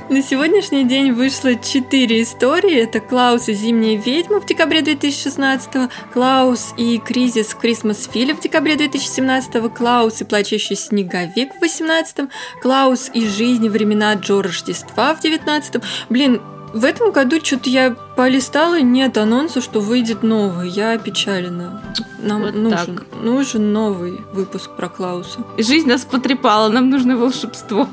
[0.10, 2.75] На сегодняшний день вышло четыре истории.
[2.75, 8.75] Это «Клаус и зимняя ведьма» в декабре 2016, «Клаус и кризис в Крисмас-филе» в декабре
[8.75, 12.30] 2017, «Клаус и плачущий снеговик» в 2018,
[12.62, 15.82] «Клаус и жизнь времена Джо Рождества в 2019.
[16.10, 16.41] Блин,
[16.73, 20.69] в этом году что-то я полистала, нет анонса, что выйдет новый.
[20.69, 21.81] Я опечалена.
[22.19, 23.21] Нам Вот нужен, так.
[23.21, 25.39] нужен новый выпуск про Клауса.
[25.57, 27.88] Жизнь нас потрепала, нам нужно волшебство.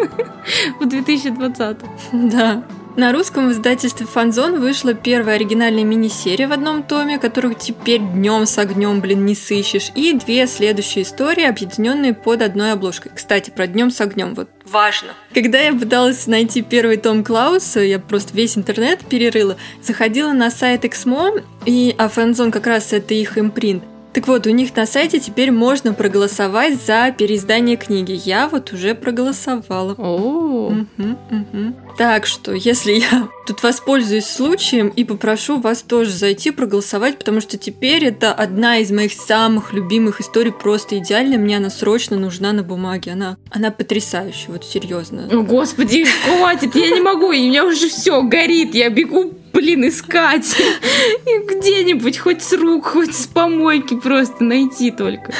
[0.80, 1.78] В 2020.
[2.12, 2.62] Да.
[2.96, 8.46] На русском в издательстве «Фанзон» вышла первая оригинальная мини-серия в одном томе, которых теперь днем
[8.46, 13.10] с огнем, блин, не сыщешь, и две следующие истории, объединенные под одной обложкой.
[13.12, 15.08] Кстати, про днем с огнем, вот важно.
[15.34, 20.84] Когда я пыталась найти первый том Клауса, я просто весь интернет перерыла, заходила на сайт
[20.84, 21.32] Эксмо,
[21.66, 23.82] и а «Фанзон» как раз это их импринт.
[24.14, 28.20] Так вот, у них на сайте теперь можно проголосовать за переиздание книги.
[28.24, 29.94] Я вот уже проголосовала.
[29.98, 31.76] О, Мгм, мгм.
[31.98, 37.58] Так что, если я тут воспользуюсь случаем и попрошу вас тоже зайти проголосовать, потому что
[37.58, 42.62] теперь это одна из моих самых любимых историй, просто идеальная, мне она срочно нужна на
[42.62, 45.28] бумаге, она, она потрясающая, вот серьезно.
[45.30, 49.88] О, господи, хватит, я не могу, и у меня уже все горит, я бегу, блин,
[49.88, 50.56] искать.
[51.26, 55.32] И где-нибудь, хоть с рук, хоть с помойки просто найти только.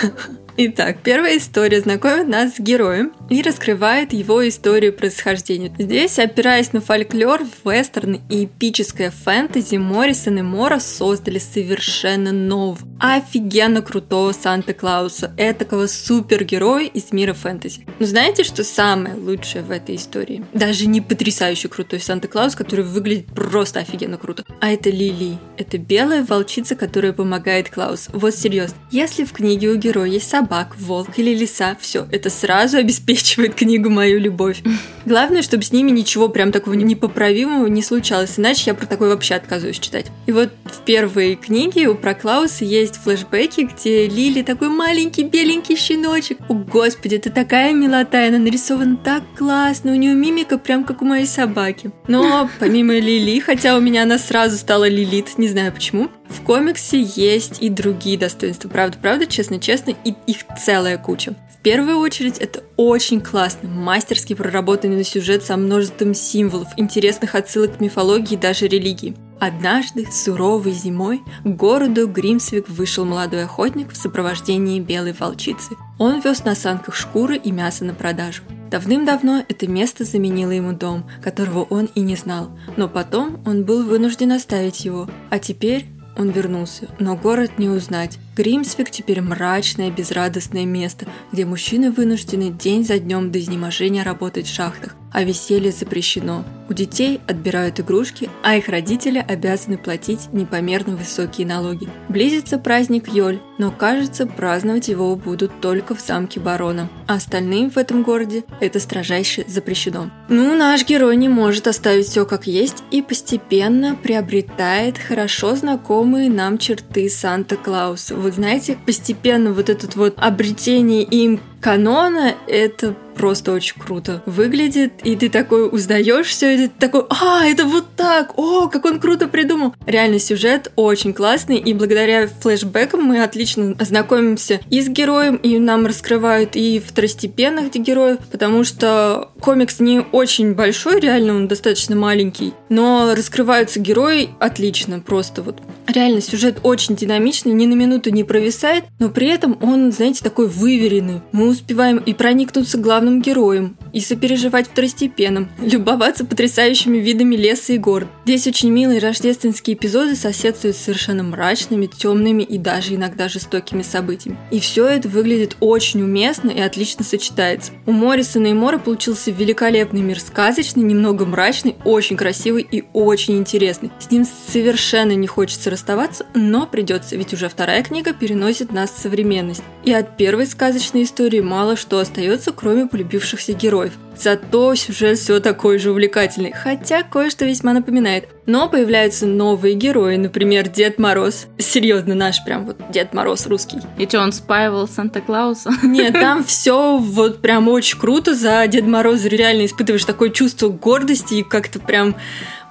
[0.57, 5.75] Итак, первая история знакомит нас с героем и раскрывает его историю происхождения.
[5.79, 13.83] Здесь, опираясь на фольклор, вестерн и эпическое фэнтези, Моррисон и Мора создали совершенно нового, офигенно
[13.83, 17.87] крутого Санта-Клауса, этакого супергероя из мира фэнтези.
[17.99, 20.45] Но знаете, что самое лучшее в этой истории?
[20.53, 25.39] Даже не потрясающе крутой Санта-Клаус, который выглядит просто офигенно круто, а это Лили.
[25.57, 28.11] Это белая волчица, которая помогает Клаусу.
[28.13, 28.77] Вот серьезно.
[28.91, 33.91] Если в книге у героя есть собак, волк или лиса, все, это сразу обеспечивает книгу
[33.91, 34.63] мою любовь.
[35.07, 39.35] Главное, чтобы с ними ничего прям такого непоправимого не случалось, иначе я про такое вообще
[39.35, 40.07] отказываюсь читать.
[40.27, 46.39] И вот в первой книге у Проклауса есть флешбеки, где Лили такой маленький беленький щеночек.
[46.49, 51.05] О, господи, это такая милота, она нарисована так классно, у нее мимика прям как у
[51.05, 51.91] моей собаки.
[52.09, 57.03] Но помимо Лили, хотя у меня она сразу стала Лилит, не знаю почему, в комиксе
[57.03, 58.69] есть и другие достоинства.
[58.69, 61.35] Правда, правда, честно-честно, и их целая куча.
[61.51, 67.81] В первую очередь, это очень классно, мастерски проработанный сюжет со множеством символов, интересных отсылок к
[67.81, 69.17] мифологии и даже религии.
[69.41, 75.77] Однажды, суровой зимой, к городу Гримсвик вышел молодой охотник в сопровождении белой волчицы.
[75.99, 78.43] Он вез на санках шкуры и мясо на продажу.
[78.71, 83.85] Давным-давно это место заменило ему дом, которого он и не знал, но потом он был
[83.85, 88.19] вынужден оставить его, а теперь он вернулся, но город не узнать.
[88.37, 94.55] Гримсвик теперь мрачное, безрадостное место, где мужчины вынуждены день за днем до изнеможения работать в
[94.55, 96.45] шахтах, а веселье запрещено.
[96.69, 101.89] У детей отбирают игрушки, а их родители обязаны платить непомерно высокие налоги.
[102.09, 107.77] Близится праздник Йоль, но кажется, праздновать его будут только в замке барона, а остальным в
[107.77, 110.11] этом городе это строжайше запрещено.
[110.29, 116.59] Ну, наш герой не может оставить все как есть и постепенно приобретает хорошо знакомые нам
[116.59, 118.17] черты Санта-Клауса.
[118.17, 125.17] Вы знаете, постепенно вот этот вот обретение им канона это просто очень круто выглядит, и
[125.17, 129.29] ты такой узнаешь все, и ты такой, а, это вот так, о, как он круто
[129.29, 129.75] придумал.
[129.87, 135.87] Реально сюжет очень классный, и благодаря флешбекам мы отлично ознакомимся и с героем, и нам
[135.87, 143.15] раскрывают и второстепенных героев, потому что комикс не очень большой, реально он достаточно маленький, но
[143.17, 145.63] раскрываются герои отлично, просто вот.
[145.87, 150.49] Реально сюжет очень динамичный, ни на минуту не провисает, но при этом он, знаете, такой
[150.49, 151.21] выверенный.
[151.33, 158.07] Мы успеваем и проникнуться главным героем, и сопереживать второстепенным, любоваться потрясающими видами леса и гор.
[158.25, 164.39] Здесь очень милые рождественские эпизоды соседствуют с совершенно мрачными, темными и даже иногда жестокими событиями.
[164.51, 167.73] И все это выглядит очень уместно и отлично сочетается.
[167.87, 173.91] У Моррисона и Мора получился великолепный мир, сказочный, немного мрачный, очень красивый и очень интересный.
[174.01, 178.99] С ним совершенно не хочется расставаться, но придется, ведь уже вторая книга переносит нас в
[178.99, 179.63] современность.
[179.85, 183.93] И от первой сказочной истории мало что остается, кроме полюбившихся героев.
[184.17, 188.29] Зато сюжет все такой же увлекательный, хотя кое-что весьма напоминает.
[188.47, 191.47] Но появляются новые герои, например, Дед Мороз.
[191.59, 193.79] Серьезно, наш прям вот Дед Мороз русский.
[193.99, 195.71] И что, он спаивал Санта-Клауса?
[195.83, 198.35] Нет, там все вот прям очень круто.
[198.35, 202.17] За Дед Мороза реально испытываешь такое чувство гордости и как-то прям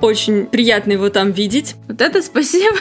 [0.04, 1.76] очень приятно его там видеть.
[1.88, 2.76] Вот это спасибо.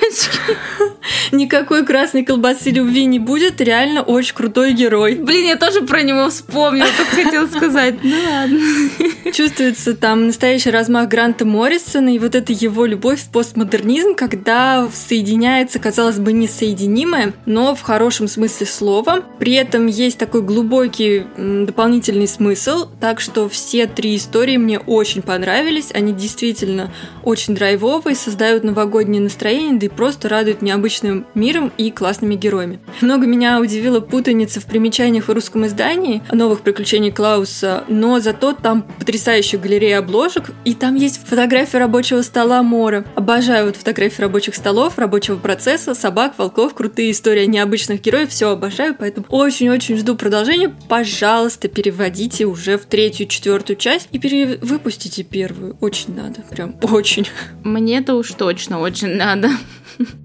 [1.33, 3.61] Никакой красной колбасы любви не будет.
[3.61, 5.15] Реально очень крутой герой.
[5.15, 7.95] Блин, я тоже про него вспомнила, только хотела сказать.
[8.13, 9.33] Ну ладно.
[9.33, 15.79] Чувствуется там настоящий размах Гранта Моррисона и вот эта его любовь в постмодернизм, когда соединяется,
[15.79, 19.23] казалось бы, несоединимое, но в хорошем смысле слова.
[19.39, 25.91] При этом есть такой глубокий дополнительный смысл, так что все три истории мне очень понравились.
[25.93, 26.93] Они действительно
[27.23, 32.81] очень драйвовые, создают новогоднее настроение, да и просто радуют необычным миром и классными героями.
[33.01, 38.83] Много меня удивила путаница в примечаниях в русском издании новых приключений Клауса, но зато там
[38.99, 43.05] потрясающая галерея обложек, и там есть фотография рабочего стола Мора.
[43.17, 48.97] Обожаю вот фотографии рабочих столов, рабочего процесса, собак, волков, крутые истории необычных героев, все обожаю,
[48.99, 50.75] поэтому очень-очень жду продолжения.
[50.89, 55.77] Пожалуйста, переводите уже в третью, четвертую часть и перевыпустите первую.
[55.83, 57.29] Очень надо, прям очень.
[57.63, 59.51] Мне-то уж точно очень надо.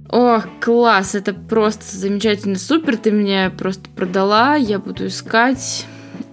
[0.10, 5.86] О, класс, это просто замечательно, супер, ты мне просто продала, я буду искать,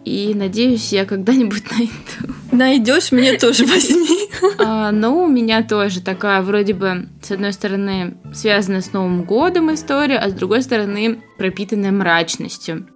[0.05, 2.35] и надеюсь, я когда-нибудь найду.
[2.53, 4.29] Найдешь, мне тоже возьми.
[4.59, 9.73] А, ну, у меня тоже такая, вроде бы, с одной стороны, связанная с Новым годом
[9.73, 12.89] история, а с другой стороны, пропитанная мрачностью.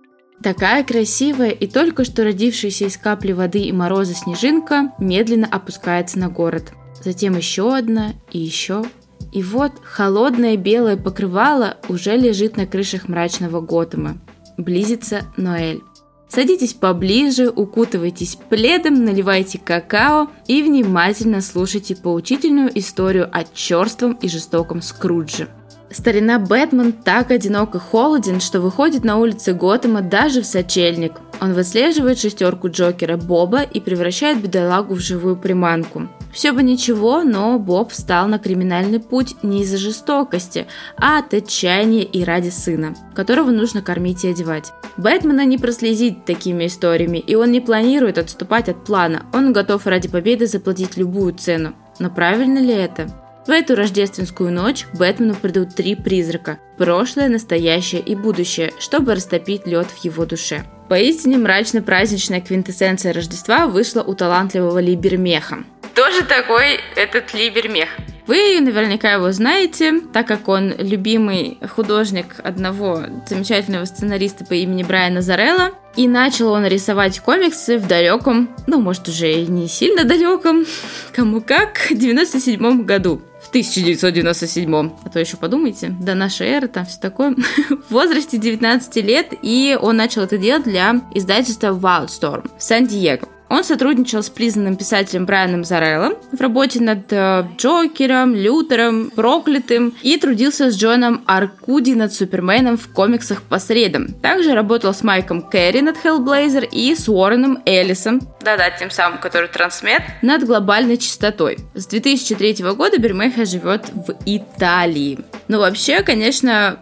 [0.42, 6.28] Такая красивая и только что родившаяся из капли воды и мороза снежинка медленно опускается на
[6.28, 8.84] город затем еще одна и еще.
[9.32, 14.18] И вот холодное белое покрывало уже лежит на крышах мрачного Готэма.
[14.56, 15.82] Близится Ноэль.
[16.28, 24.82] Садитесь поближе, укутывайтесь пледом, наливайте какао и внимательно слушайте поучительную историю о черством и жестоком
[24.82, 25.48] Скрудже.
[25.90, 31.12] Старина Бэтмен так одинок и холоден, что выходит на улицы Готэма даже в сочельник.
[31.40, 36.08] Он выслеживает шестерку Джокера Боба и превращает бедолагу в живую приманку.
[36.32, 40.66] Все бы ничего, но Боб встал на криминальный путь не из-за жестокости,
[40.98, 44.72] а от отчаяния и ради сына, которого нужно кормить и одевать.
[44.98, 49.22] Бэтмена не прослезить такими историями, и он не планирует отступать от плана.
[49.32, 51.72] Он готов ради победы заплатить любую цену.
[51.98, 53.08] Но правильно ли это?
[53.48, 59.66] В эту рождественскую ночь к Бэтмену придут три призрака– прошлое, настоящее и будущее, чтобы растопить
[59.66, 60.66] лед в его душе.
[60.90, 65.64] Поистине мрачно-праздничная квинтэссенция Рождества вышла у талантливого Либермеха.
[65.94, 67.88] Тоже такой этот Либермех?
[68.26, 75.22] Вы наверняка его знаете, так как он любимый художник одного замечательного сценариста по имени Брайана
[75.22, 75.70] Зарелла.
[75.96, 80.66] И начал он рисовать комиксы в далеком, ну, может, уже и не сильно далеком,
[81.16, 87.00] кому как, 97 году в 1997, а то еще подумайте, до нашей эры, там все
[87.00, 87.34] такое,
[87.88, 93.26] в возрасте 19 лет, и он начал это делать для издательства Wildstorm в Сан-Диего.
[93.48, 100.18] Он сотрудничал с признанным писателем Брайаном Зареллом в работе над э, Джокером, Лютером, Проклятым и
[100.18, 104.08] трудился с Джоном Аркуди над Суперменом в комиксах по средам.
[104.22, 109.48] Также работал с Майком Керри над Hellblazer и с Уорреном Эллисом, да-да, тем самым, который
[109.48, 111.58] трансмет, над глобальной чистотой.
[111.74, 115.18] С 2003 года Бермеха живет в Италии.
[115.48, 116.78] Ну, вообще, конечно,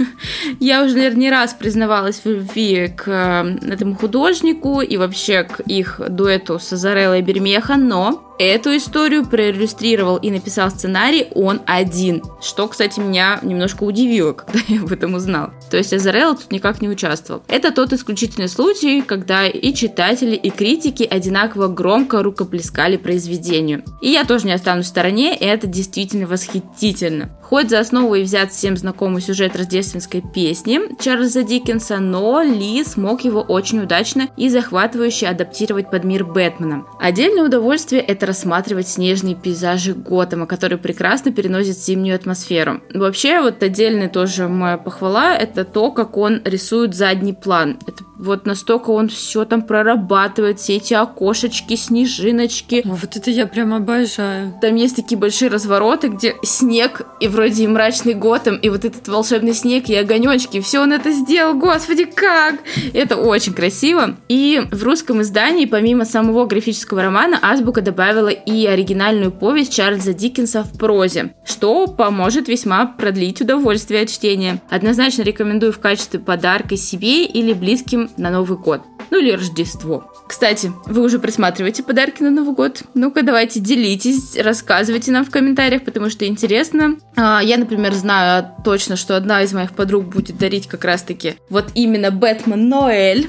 [0.60, 5.60] я уже, наверное, не раз признавалась в любви к э, этому художнику и вообще к
[5.60, 12.66] их дуэту с Азареллой Бермеха, но Эту историю проиллюстрировал и написал сценарий он один, что,
[12.66, 15.50] кстати, меня немножко удивило, когда я об этом узнал.
[15.70, 17.42] То есть Азарелла тут никак не участвовал.
[17.46, 23.84] Это тот исключительный случай, когда и читатели, и критики одинаково громко рукоплескали произведению.
[24.00, 27.30] И я тоже не останусь в стороне, и это действительно восхитительно.
[27.42, 33.22] Хоть за основу и взят всем знакомый сюжет рождественской песни Чарльза Диккенса, но Ли смог
[33.22, 36.84] его очень удачно и захватывающе адаптировать под мир Бэтмена.
[36.98, 42.80] Отдельное удовольствие это рассматривать снежные пейзажи Готэма, которые прекрасно переносят зимнюю атмосферу.
[42.92, 47.78] Вообще, вот отдельная тоже моя похвала, это то, как он рисует задний план.
[47.86, 52.82] Это вот настолько он все там прорабатывает, все эти окошечки, снежиночки.
[52.84, 54.54] О, вот это я прям обожаю.
[54.60, 59.08] Там есть такие большие развороты, где снег и вроде и мрачный Готэм, и вот этот
[59.08, 60.60] волшебный снег и огонечки.
[60.60, 62.60] Все он это сделал, господи, как!
[62.92, 64.16] Это очень красиво.
[64.28, 70.62] И в русском издании, помимо самого графического романа, Азбука добавила и оригинальную повесть Чарльза Диккенса
[70.64, 74.62] в прозе, что поможет весьма продлить удовольствие от чтения.
[74.70, 78.82] Однозначно рекомендую в качестве подарка себе или близким на Новый год.
[79.10, 80.10] Ну или Рождество.
[80.26, 82.82] Кстати, вы уже присматриваете подарки на Новый год?
[82.94, 86.96] Ну-ка, давайте делитесь, рассказывайте нам в комментариях, потому что интересно.
[87.14, 91.66] А, я, например, знаю точно, что одна из моих подруг будет дарить как раз-таки вот
[91.74, 93.28] именно Бэтмен Ноэль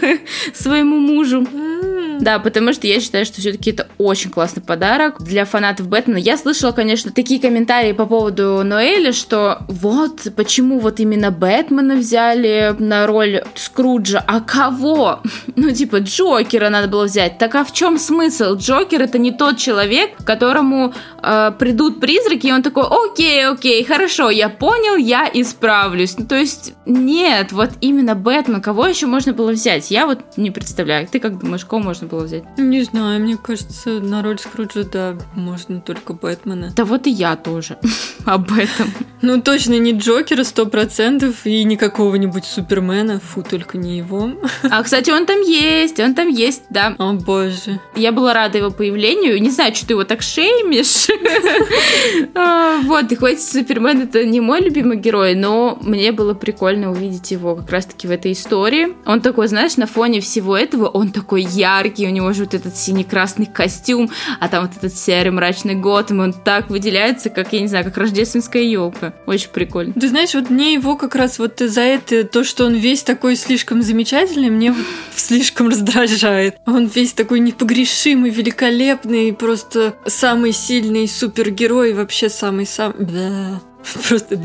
[0.54, 1.46] своему мужу.
[2.20, 6.18] Да, потому что я считаю, что все-таки это очень классный подарок для фанатов Бэтмена.
[6.18, 12.74] Я слышала, конечно, такие комментарии по поводу Ноэля, что вот почему вот именно Бэтмена взяли
[12.78, 15.20] на роль Скруджа, а кого?
[15.56, 17.38] Ну, типа, Джокера надо было взять.
[17.38, 18.56] Так а в чем смысл?
[18.56, 24.28] Джокер это не тот человек, которому э, придут призраки, и он такой, окей, окей, хорошо,
[24.28, 26.18] я понял, я исправлюсь.
[26.18, 29.90] Ну, то есть, нет, вот именно Бэтмен, кого еще можно было взять?
[29.90, 31.06] Я вот не представляю.
[31.06, 32.44] Ты как думаешь, кого можно было взять?
[32.56, 36.72] Не знаю, мне кажется, на роль Скруджа, да, можно только Бэтмена.
[36.76, 37.78] Да вот и я тоже
[38.24, 38.92] об этом.
[39.22, 44.30] Ну, точно не Джокера, сто процентов, и не какого-нибудь Супермена, фу, только не его.
[44.62, 46.94] А, кстати, он там есть, он там есть, да.
[46.98, 47.80] О, боже.
[47.94, 49.40] Я была рада его появлению.
[49.40, 51.08] Не знаю, что ты его так шеймишь.
[52.34, 57.30] А, вот, и хоть Супермен это не мой любимый герой, но мне было прикольно увидеть
[57.30, 58.94] его как раз-таки в этой истории.
[59.06, 62.76] Он такой, знаешь, на фоне всего этого, он такой яркий, у него же вот этот
[62.76, 67.60] синий-красный костюм, а там вот этот серый мрачный год, и он так выделяется, как, я
[67.60, 69.14] не знаю, как рождественская елка.
[69.26, 69.92] Очень прикольно.
[69.94, 73.36] Ты знаешь, вот мне его как раз вот за это, то, что он весь такой
[73.36, 74.74] слишком замечательный, мне
[75.14, 76.56] слишком раздражает.
[76.66, 83.06] Он весь такой непогрешимый, великолепный, просто самый сильный супергерой, вообще самый-самый...
[84.08, 84.36] Просто...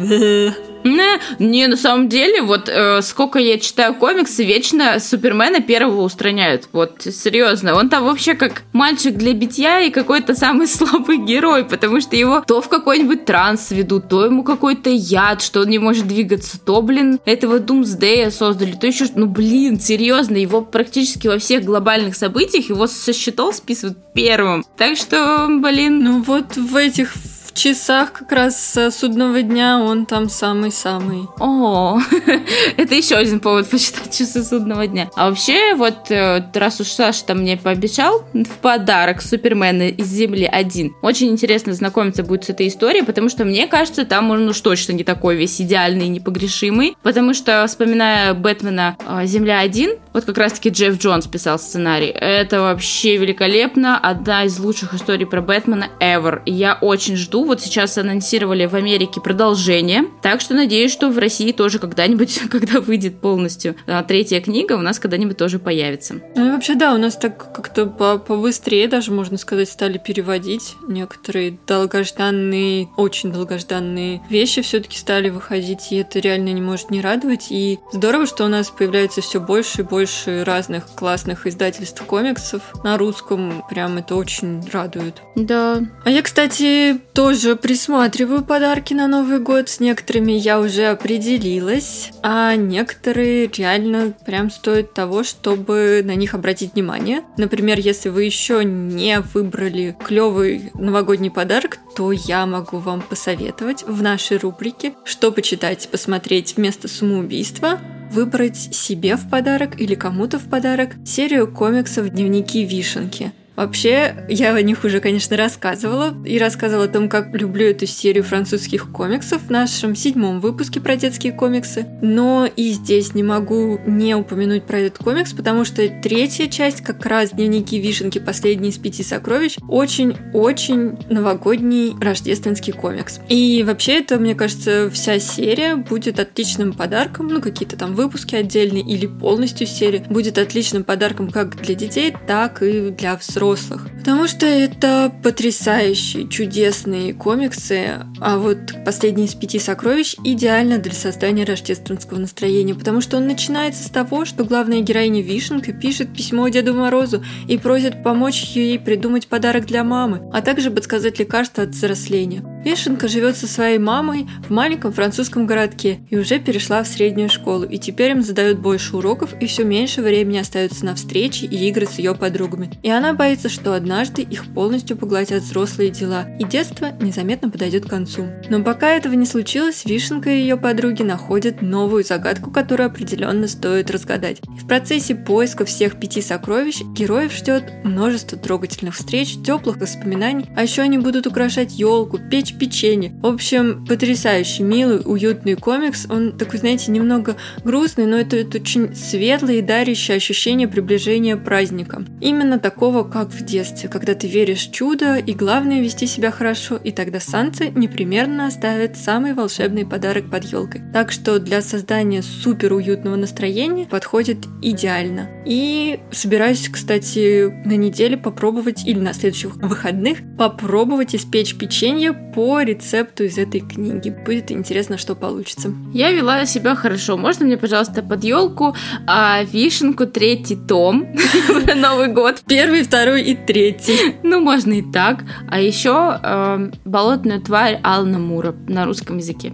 [0.84, 6.70] Не, не, на самом деле, вот э, сколько я читаю комиксы, вечно Супермена первого устраняют.
[6.72, 7.76] Вот, серьезно.
[7.76, 12.42] Он там вообще как мальчик для битья и какой-то самый слабый герой, потому что его
[12.42, 16.82] то в какой-нибудь транс ведут, то ему какой-то яд, что он не может двигаться, то,
[16.82, 22.70] блин, этого Думсдея создали, то еще, ну, блин, серьезно, его практически во всех глобальных событиях
[22.70, 24.66] его со счетов списывают первым.
[24.78, 26.04] Так что, блин...
[26.04, 27.14] Ну вот в этих
[27.52, 31.28] в часах как раз судного дня он там самый-самый.
[31.40, 32.00] О,
[32.78, 35.10] это еще один повод почитать часы судного дня.
[35.16, 40.46] А вообще, вот э, раз уж Саша там мне пообещал в подарок Супермена из Земли
[40.46, 44.60] один, очень интересно знакомиться будет с этой историей, потому что мне кажется, там он уж
[44.62, 50.26] точно не такой весь идеальный и непогрешимый, потому что, вспоминая Бэтмена э, Земля один, вот
[50.26, 55.90] как раз-таки Джефф Джонс писал сценарий, это вообще великолепно, одна из лучших историй про Бэтмена
[56.00, 56.42] ever.
[56.46, 61.52] Я очень жду, вот сейчас анонсировали в Америке продолжение, так что надеюсь, что в России
[61.52, 66.16] тоже когда-нибудь, когда выйдет полностью а, третья книга, у нас когда-нибудь тоже появится.
[66.36, 71.58] Ну и вообще, да, у нас так как-то побыстрее даже, можно сказать, стали переводить некоторые
[71.68, 77.48] долгожданные, очень долгожданные вещи все-таки стали выходить, и это реально не может не радовать.
[77.50, 82.98] И здорово, что у нас появляется все больше и больше разных классных издательств комиксов на
[82.98, 83.64] русском.
[83.70, 85.22] Прям это очень радует.
[85.36, 85.82] Да.
[86.04, 87.00] А я, кстати,
[87.32, 89.70] тоже присматриваю подарки на Новый год.
[89.70, 96.74] С некоторыми я уже определилась, а некоторые реально прям стоят того, чтобы на них обратить
[96.74, 97.22] внимание.
[97.38, 104.02] Например, если вы еще не выбрали клевый новогодний подарок, то я могу вам посоветовать в
[104.02, 107.80] нашей рубрике, что почитать, посмотреть вместо самоубийства,
[108.12, 113.32] выбрать себе в подарок или кому-то в подарок серию комиксов «Дневники Вишенки».
[113.56, 116.16] Вообще, я о них уже, конечно, рассказывала.
[116.26, 120.96] И рассказывала о том, как люблю эту серию французских комиксов в нашем седьмом выпуске про
[120.96, 121.86] детские комиксы.
[122.02, 127.06] Но и здесь не могу не упомянуть про этот комикс, потому что третья часть, как
[127.06, 128.20] раз «Дневники Вишенки.
[128.20, 133.20] Последний из пяти сокровищ», очень-очень новогодний рождественский комикс.
[133.28, 138.84] И вообще это, мне кажется, вся серия будет отличным подарком, ну, какие-то там выпуски отдельные
[138.84, 143.88] или полностью серия, будет отличным подарком как для детей, так и для взрослых взрослых.
[144.00, 151.44] Потому что это потрясающие, чудесные комиксы, а вот «Последний из пяти сокровищ» идеально для создания
[151.44, 156.74] рождественского настроения, потому что он начинается с того, что главная героиня Вишенка пишет письмо Деду
[156.74, 162.44] Морозу и просит помочь ей придумать подарок для мамы, а также подсказать лекарство от взросления.
[162.64, 167.66] Вишенка живет со своей мамой в маленьком французском городке и уже перешла в среднюю школу,
[167.66, 171.88] и теперь им задают больше уроков и все меньше времени остается на встречи и игры
[171.88, 172.72] с ее подругами.
[172.84, 177.90] И она боится, что однажды их полностью поглотят взрослые дела, и детство незаметно подойдет к
[177.90, 178.28] концу.
[178.50, 183.92] Но пока этого не случилось, Вишенка и ее подруги находят новую загадку, которую определенно стоит
[183.92, 184.40] разгадать.
[184.56, 190.64] И в процессе поиска всех пяти сокровищ героев ждет множество трогательных встреч, теплых воспоминаний, а
[190.64, 193.14] еще они будут украшать елку, печь печенье.
[193.22, 196.08] В общем, потрясающий, милый, уютный комикс.
[196.10, 202.04] Он такой, знаете, немного грустный, но это, это очень светлый и дарящий ощущение приближения праздника.
[202.20, 206.76] Именно такого, как в детстве, когда ты веришь в чудо и главное вести себя хорошо,
[206.76, 210.82] и тогда Санта непременно оставит самый волшебный подарок под елкой.
[210.94, 215.30] Так что для создания супер уютного настроения подходит идеально.
[215.46, 222.62] И собираюсь, кстати, на неделе попробовать или на следующих выходных попробовать испечь печенье по по
[222.64, 224.10] рецепту из этой книги.
[224.10, 225.74] Будет интересно, что получится.
[225.94, 227.18] Я вела себя хорошо.
[227.18, 228.76] Можно мне, пожалуйста, под елку
[229.08, 231.16] а, вишенку третий том
[231.68, 232.42] на Новый год?
[232.48, 234.16] Первый, второй и третий.
[234.24, 235.24] Ну, можно и так.
[235.50, 239.52] А еще э, болотную тварь Алана Мура на русском языке.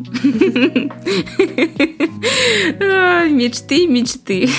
[3.29, 4.49] Мечты, мечты.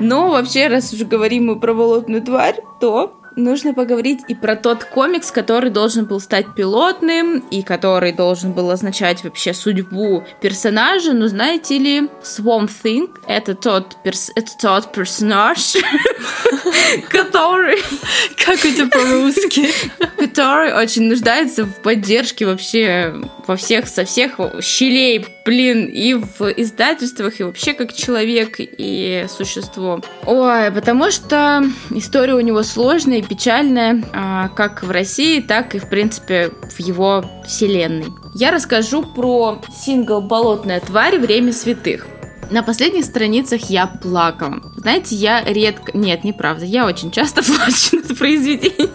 [0.00, 4.84] Но вообще, раз уже говорим мы про болотную тварь, то нужно поговорить и про тот
[4.84, 11.12] комикс, который должен был стать пилотным и который должен был означать вообще судьбу персонажа.
[11.12, 15.58] Но знаете ли, Swamp Thing— это тот, перс это тот персонаж,
[17.08, 17.78] который...
[18.44, 19.68] Как это по-русски?
[20.16, 23.14] Который очень нуждается в поддержке вообще
[23.46, 30.02] во всех, со всех щелей, блин, и в издательствах, и вообще как человек и существо.
[30.26, 35.88] Ой, потому что история у него сложная, печальная, а, как в России, так и, в
[35.88, 38.08] принципе, в его вселенной.
[38.34, 41.18] Я расскажу про сингл «Болотная тварь.
[41.18, 42.06] Время святых».
[42.50, 44.60] На последних страницах я плакала.
[44.76, 45.96] Знаете, я редко...
[45.96, 46.64] Нет, неправда.
[46.64, 48.90] Я очень часто плачу над произведением.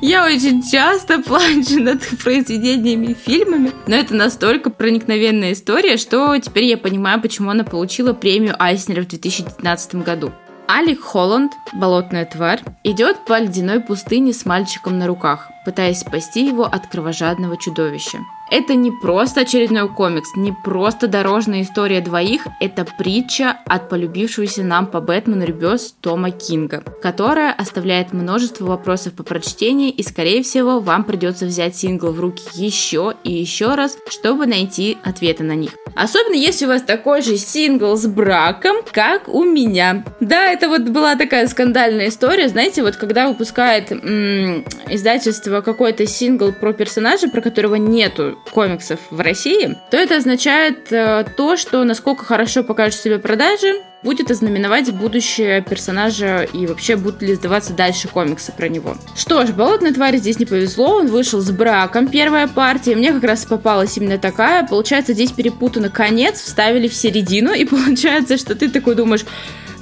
[0.00, 6.64] Я очень часто плачу над произведениями и фильмами, но это настолько проникновенная история, что теперь
[6.64, 10.32] я понимаю, почему она получила премию Айснера в 2019 году.
[10.68, 16.64] Алик Холланд, болотная тварь, идет по ледяной пустыне с мальчиком на руках, пытаясь спасти его
[16.64, 18.18] от кровожадного чудовища.
[18.52, 24.88] Это не просто очередной комикс, не просто дорожная история двоих, это притча от полюбившегося нам
[24.88, 31.04] по Бэтмену ребес Тома Кинга, которая оставляет множество вопросов по прочтении, и, скорее всего, вам
[31.04, 35.70] придется взять сингл в руки еще и еще раз, чтобы найти ответы на них.
[35.94, 40.04] Особенно если у вас такой же сингл с браком, как у меня.
[40.20, 46.52] Да, это вот была такая скандальная история, знаете, вот когда выпускает м- издательство какой-то сингл
[46.52, 52.24] про персонажа, про которого нету комиксов в России, то это означает э, то, что насколько
[52.24, 58.52] хорошо покажут себе продажи, будет ознаменовать будущее персонажа и вообще будут ли издаваться дальше комиксы
[58.52, 58.96] про него.
[59.14, 63.24] Что ж, Болотной твари здесь не повезло, он вышел с браком, первая партия, мне как
[63.24, 68.68] раз попалась именно такая, получается здесь перепутано конец, вставили в середину, и получается, что ты
[68.68, 69.24] такой думаешь,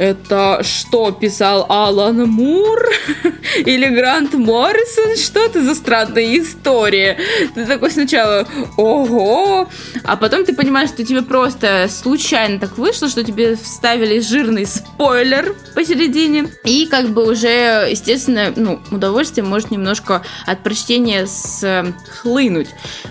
[0.00, 2.88] это что писал Алан Мур
[3.58, 5.14] или Грант Моррисон?
[5.16, 7.18] Что это за странная история?
[7.54, 8.48] Ты такой сначала,
[8.78, 9.68] ого,
[10.02, 15.54] а потом ты понимаешь, что тебе просто случайно так вышло, что тебе вставили жирный спойлер
[15.74, 22.68] посередине, и как бы уже, естественно, ну, удовольствие может немножко от прочтения схлынуть.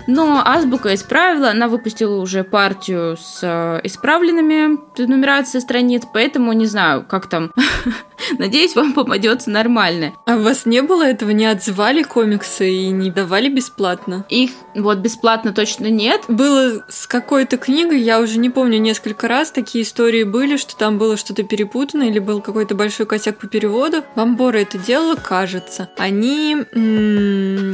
[0.08, 6.79] Но Азбука исправила, она выпустила уже партию с э, исправленными нумерацией страниц, поэтому не знаю,
[6.80, 7.52] знаю, как там.
[8.38, 10.12] Надеюсь, вам попадется нормально.
[10.26, 11.30] А у вас не было этого?
[11.30, 14.24] Не отзывали комиксы и не давали бесплатно?
[14.28, 16.22] Их вот бесплатно точно нет.
[16.28, 20.98] Было с какой-то книгой, я уже не помню, несколько раз такие истории были, что там
[20.98, 24.04] было что-то перепутано или был какой-то большой косяк по переводу.
[24.16, 25.90] Бомбора это делала, кажется.
[25.96, 26.56] Они,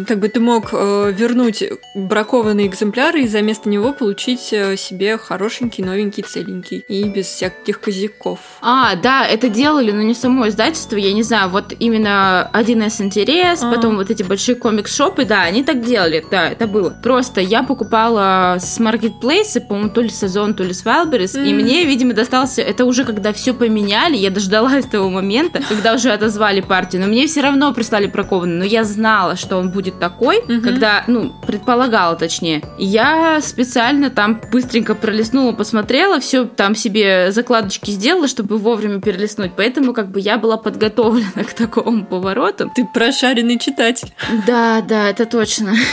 [0.06, 5.18] как бы ты мог э, вернуть бракованный экземпляр и за место него получить э, себе
[5.18, 6.84] хорошенький, новенький, целенький.
[6.88, 8.38] И без всяких козяков.
[8.60, 13.62] А, да, это делали, но не само издательство, я не знаю, вот именно 1С интерес,
[13.62, 13.70] а.
[13.70, 16.90] потом вот эти большие комикс-шопы, да, они так делали, да, это было.
[16.90, 21.46] Просто я покупала с маркетплейса, по-моему, то ли сезон, то ли с Wildberries, mm.
[21.46, 26.10] и мне, видимо, достался, это уже когда все поменяли, я дождалась того момента, когда уже
[26.10, 30.40] отозвали партию, но мне все равно прислали бракованный, но я знала, что он будет такой,
[30.40, 30.60] mm-hmm.
[30.60, 32.62] когда, ну, предполагала точнее.
[32.78, 39.92] Я специально там быстренько пролистнула, посмотрела, все там себе закладочки сделала, чтобы вовремя перелистнуть, поэтому
[39.92, 42.70] как бы я была подготовлена к такому повороту.
[42.74, 44.12] Ты прошаренный читатель.
[44.46, 45.72] Да, да, это точно.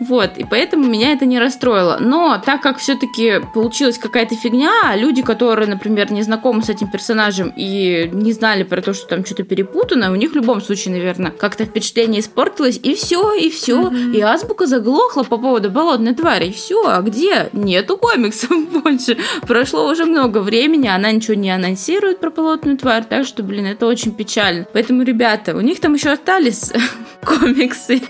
[0.00, 1.98] Вот, и поэтому меня это не расстроило.
[2.00, 6.88] Но так как все-таки получилась какая-то фигня, а люди, которые, например, не знакомы с этим
[6.88, 10.94] персонажем и не знали про то, что там что-то перепутано, у них в любом случае,
[10.94, 13.90] наверное, как-то впечатление испортилось, и все, и все.
[13.90, 16.46] И азбука заглохла по поводу болотной твари.
[16.48, 17.48] И все, а где?
[17.52, 18.50] Нету комиксов
[18.82, 19.18] больше.
[19.42, 23.86] Прошло уже много времени, она ничего не анонсирует про болотную тварь, так что, блин, это
[23.86, 24.66] очень печально.
[24.74, 26.70] Поэтому, ребята, у них там еще остались
[27.24, 28.02] комиксы.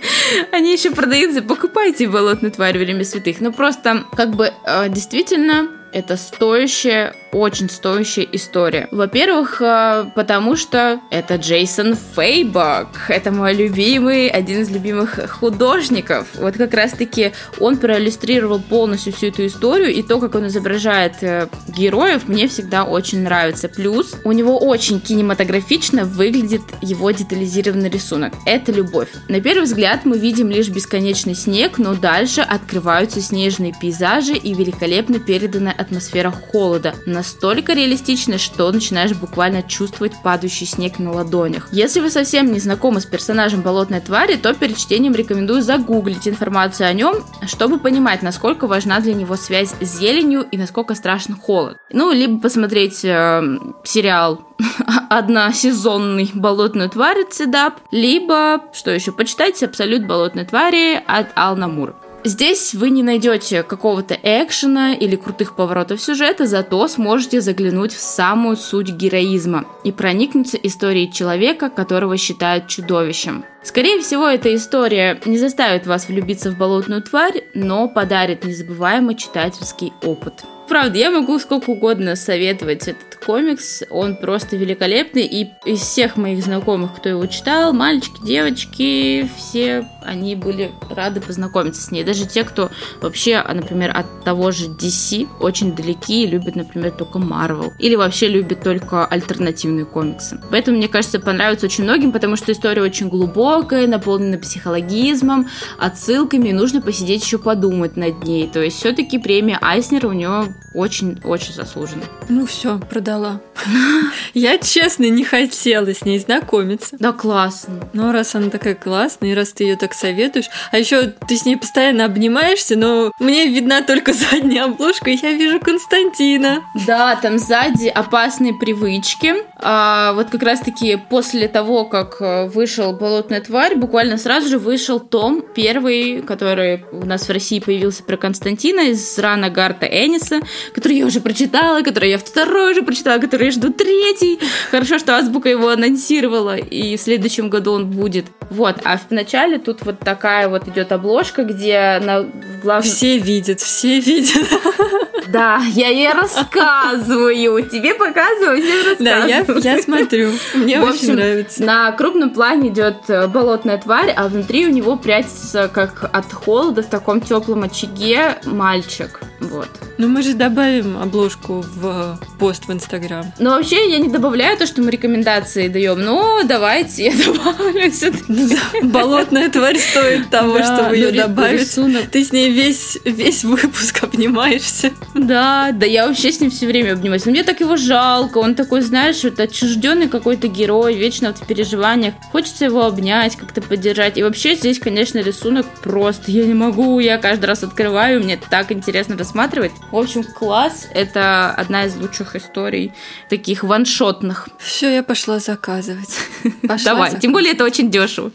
[0.50, 1.42] Они еще продаются.
[1.42, 3.40] Покупайте болотную тварь время святых.
[3.40, 8.88] Ну, просто, как бы, э, действительно, это стоящая, очень стоящая история.
[8.90, 12.88] Во-первых, э, потому что это Джейсон Фейбок.
[13.08, 16.28] Это мой любимый, один из любимых художников.
[16.34, 21.48] Вот как раз-таки он проиллюстрировал полностью всю эту историю, и то, как он изображает э,
[21.68, 23.68] героев, мне всегда очень нравится.
[23.68, 28.32] Плюс у него очень кинематографично выглядит его детализированный рисунок.
[28.44, 29.08] Это любовь.
[29.28, 35.18] На первый взгляд мы видим лишь бесконечный снег, но дальше открываются снежные пейзажи и великолепно
[35.18, 41.68] переданная атмосфера холода, настолько реалистичная, что начинаешь буквально чувствовать падающий снег на ладонях.
[41.72, 46.88] Если вы совсем не знакомы с персонажем болотной твари, то перед чтением рекомендую загуглить информацию
[46.88, 51.78] о нем, чтобы понимать, насколько важна для него связь с зеленью и насколько страшен холод.
[51.90, 53.42] Ну, либо посмотреть э,
[53.84, 54.46] сериал
[55.10, 61.96] односезонный болотную тварь Цидап, либо, что еще, почитать Абсолют болотной твари от Алнамур.
[62.26, 68.56] Здесь вы не найдете какого-то экшена или крутых поворотов сюжета, зато сможете заглянуть в самую
[68.56, 73.44] суть героизма и проникнуться историей человека, которого считают чудовищем.
[73.62, 79.92] Скорее всего, эта история не заставит вас влюбиться в болотную тварь, но подарит незабываемый читательский
[80.02, 80.42] опыт.
[80.68, 83.82] Правда, я могу сколько угодно советовать этот комикс.
[83.90, 85.24] Он просто великолепный.
[85.24, 91.82] И из всех моих знакомых, кто его читал, мальчики, девочки, все они были рады познакомиться
[91.82, 92.04] с ней.
[92.04, 97.18] Даже те, кто вообще, например, от того же DC очень далеки и любят, например, только
[97.18, 97.72] Marvel.
[97.78, 100.40] Или вообще любят только альтернативные комиксы.
[100.50, 105.48] Поэтому, мне кажется, понравится очень многим, потому что история очень глубокая, наполнена психологизмом,
[105.78, 108.48] отсылками, и нужно посидеть еще подумать над ней.
[108.48, 112.04] То есть все-таки премия Айснера у нее очень-очень заслуженно.
[112.28, 113.40] Ну все, продала.
[114.34, 116.96] Я, честно, не хотела с ней знакомиться.
[116.98, 117.88] Да, классно.
[117.92, 121.44] Но раз она такая классная, и раз ты ее так советуешь, а еще ты с
[121.44, 126.62] ней постоянно обнимаешься, но мне видна только задняя обложка, и я вижу Константина.
[126.86, 129.34] Да, там сзади опасные привычки.
[129.58, 135.00] А, вот как раз-таки после того, как э, вышел «Болотная тварь», буквально сразу же вышел
[135.00, 140.40] том первый, который у нас в России появился про Константина из рана Гарта Эниса,
[140.72, 144.38] который я уже прочитала, который я второй уже прочитала, который я жду третий.
[144.70, 148.26] Хорошо, что Азбука его анонсировала, и в следующем году он будет.
[148.50, 152.26] Вот, а в начале тут вот такая вот идет обложка, где на
[152.62, 152.82] главном...
[152.82, 154.48] Все видят, все видят.
[155.28, 157.62] Да, я ей рассказываю.
[157.68, 159.54] Тебе показываю, всем рассказываю.
[159.54, 160.30] Да, я, я смотрю.
[160.54, 161.62] Мне В очень общем, нравится.
[161.64, 166.82] На крупном плане идет э, болотная тварь, а внутри у него прячется, как от холода
[166.82, 169.20] в таком теплом очаге, мальчик.
[169.40, 169.68] Вот.
[169.98, 173.24] Ну мы же добавим обложку в пост в Инстаграм.
[173.38, 176.00] Но вообще я не добавляю то, что мы рекомендации даем.
[176.00, 178.56] Но давайте я добавлю все-таки.
[178.82, 181.60] Болотная тварь стоит того, Да, чтобы ее ну, ри- добавить.
[181.60, 182.06] рисунок.
[182.10, 184.92] Ты с ней весь, весь выпуск обнимаешься.
[185.16, 187.24] Да, да я вообще с ним все время обнимаюсь.
[187.24, 188.38] Но мне так его жалко.
[188.38, 192.14] Он такой, знаешь, вот отчужденный какой-то герой, вечно вот в переживаниях.
[192.32, 194.18] Хочется его обнять, как-то поддержать.
[194.18, 196.30] И вообще здесь, конечно, рисунок просто.
[196.30, 199.72] Я не могу, я каждый раз открываю, мне так интересно рассматривать.
[199.90, 200.86] В общем, класс.
[200.92, 202.92] Это одна из лучших историй
[203.30, 204.48] таких ваншотных.
[204.58, 206.14] Все, я пошла заказывать.
[206.62, 207.22] Пошла Давай, заказывать.
[207.22, 208.30] тем более это очень дешево.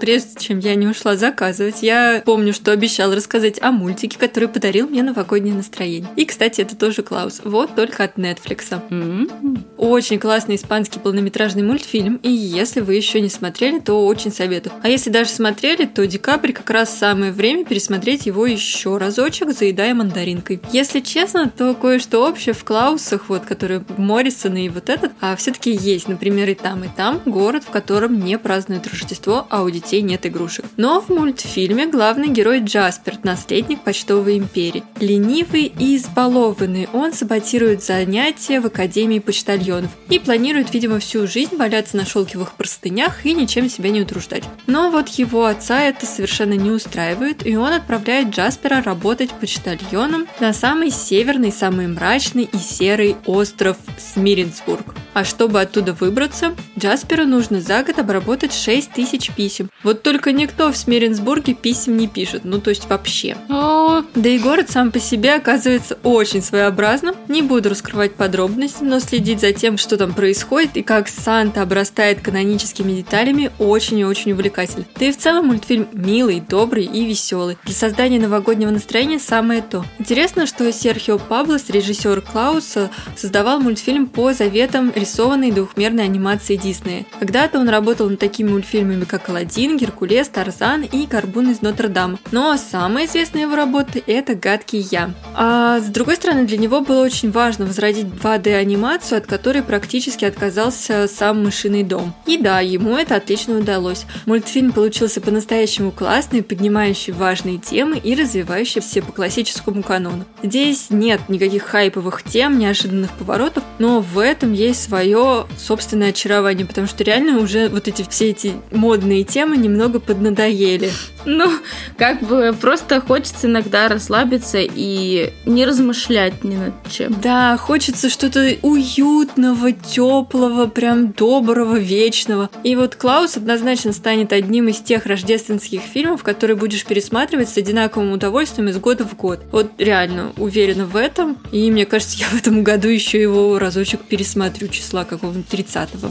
[0.00, 4.88] Прежде чем я не ушла заказывать, я помню, что обещала рассказать о мультике, который подарил
[4.88, 6.08] мне новогоднее настроение.
[6.16, 7.42] И, кстати, это тоже Клаус.
[7.44, 8.80] Вот только от Netflix.
[8.90, 9.28] М.
[9.76, 14.72] Очень классный испанский полнометражный мультфильм, и если вы еще не смотрели, то очень советую.
[14.82, 19.94] А если даже смотрели, то Декабрь как раз самое время пересмотреть его еще разочек, заедая
[19.94, 20.60] мандаринкой.
[20.72, 25.72] Если честно, то кое-что общее в Клаусах, вот, которые Моррисона и вот этот, а все-таки
[25.72, 29.89] есть, например, и там, и там город, в котором не празднуют Рождество, а у детей
[29.96, 30.64] нет игрушек.
[30.76, 34.84] Но в мультфильме главный герой Джаспер, наследник почтовой империи.
[35.00, 41.96] Ленивый и избалованный, он саботирует занятия в Академии почтальонов и планирует, видимо, всю жизнь валяться
[41.96, 44.44] на шелковых простынях и ничем себя не утруждать.
[44.66, 50.52] Но вот его отца это совершенно не устраивает, и он отправляет Джаспера работать почтальоном на
[50.52, 54.94] самый северный, самый мрачный и серый остров Смиренсбург.
[55.14, 59.70] А чтобы оттуда выбраться, Джасперу нужно за год обработать 6 тысяч писем.
[59.82, 63.36] Вот только никто в Смиренсбурге писем не пишет, ну то есть вообще.
[63.48, 67.14] Да и город сам по себе оказывается очень своеобразным.
[67.28, 72.20] Не буду раскрывать подробности, но следить за тем, что там происходит и как Санта обрастает
[72.20, 74.84] каноническими деталями, очень и очень увлекательно.
[74.98, 77.56] Да и в целом мультфильм милый, добрый и веселый.
[77.64, 79.84] Для создания новогоднего настроения самое то.
[79.98, 87.06] Интересно, что Серхио Паблос, режиссер Клауса, создавал мультфильм по заветам рисованной двухмерной анимации Диснея.
[87.18, 92.18] Когда-то он работал над такими мультфильмами, как «Аладдин», «Геркулес», «Тарзан» и «Горбун из Нотр-Дама».
[92.32, 95.12] Но самая известная его работа– это «Гадкий я».
[95.34, 101.08] А с другой стороны, для него было очень важно возродить 2D-анимацию, от которой практически отказался
[101.08, 102.14] сам «Мышиный дом».
[102.26, 104.06] И да, ему это отлично удалось.
[104.26, 110.24] Мультфильм получился по-настоящему классный, поднимающий важные темы и развивающийся по классическому канону.
[110.42, 116.86] Здесь нет никаких хайповых тем, неожиданных поворотов, но в этом есть свое собственное очарование, потому
[116.86, 120.90] что реально уже вот эти все эти модные темы немного поднадоели.
[121.24, 121.50] Ну,
[121.96, 127.14] как бы просто хочется иногда расслабиться и не размышлять ни над чем.
[127.20, 132.48] Да, хочется что-то уютного, теплого, прям доброго, вечного.
[132.64, 138.12] И вот Клаус однозначно станет одним из тех рождественских фильмов, которые будешь пересматривать с одинаковым
[138.12, 139.40] удовольствием из года в год.
[139.52, 141.36] Вот реально уверена в этом.
[141.52, 146.10] И мне кажется, я в этом году еще его разочек пересмотрю числа какого-нибудь 30-го.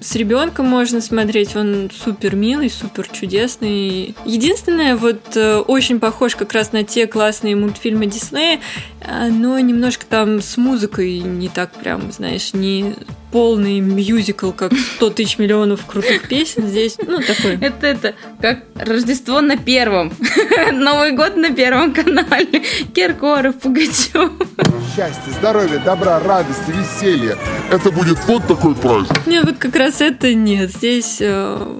[0.00, 4.14] С ребенком можно смотреть, он супер милый, супер чудесный.
[4.24, 8.60] Единственное, вот э, очень похож как раз на те классные мультфильмы Диснея,
[9.00, 12.94] э, но немножко там с музыкой не так прям, знаешь, не
[13.30, 17.58] полный мюзикл, как 100 тысяч миллионов крутых песен здесь, ну, такой.
[17.60, 20.12] Это это, как Рождество на первом.
[20.72, 22.62] Новый год на первом канале.
[22.94, 24.32] Киркоров, Пугачев.
[24.94, 27.36] Счастья, здоровья, добра, радости, веселья.
[27.70, 29.26] Это будет вот такой праздник.
[29.26, 30.70] Не, вот как раз это нет.
[30.70, 31.78] Здесь э,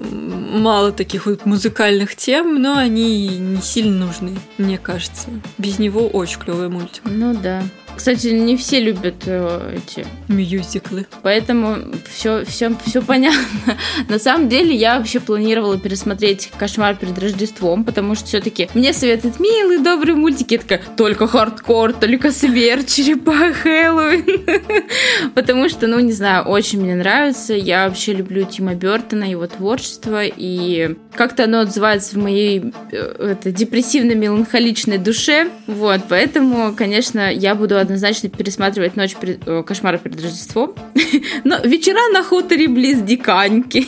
[0.51, 5.29] мало таких вот музыкальных тем, но они не сильно нужны, мне кажется.
[5.57, 7.01] Без него очень клевый мультик.
[7.05, 7.63] Ну да.
[7.97, 11.07] Кстати, не все любят э, эти мюзиклы.
[11.23, 11.77] Поэтому
[12.07, 13.75] все, все, все понятно.
[14.07, 19.39] На самом деле, я вообще планировала пересмотреть «Кошмар перед Рождеством», потому что все-таки мне советуют
[19.39, 20.53] милые, добрые мультики.
[20.53, 25.31] Я такая, только хардкор, только смерть, черепа, Хэллоуин.
[25.33, 27.55] Потому что, ну, не знаю, очень мне нравится.
[27.55, 33.51] Я вообще люблю Тима Бертона, его творчество, и как-то оно отзывается в моей э, это,
[33.51, 35.49] депрессивно-меланхоличной душе.
[35.65, 39.47] Вот, поэтому, конечно, я буду однозначно пересматривать «Ночь перед...
[39.47, 40.75] Э, кошмара перед Рождеством».
[41.43, 43.85] Но вечера на хуторе близ Диканьки.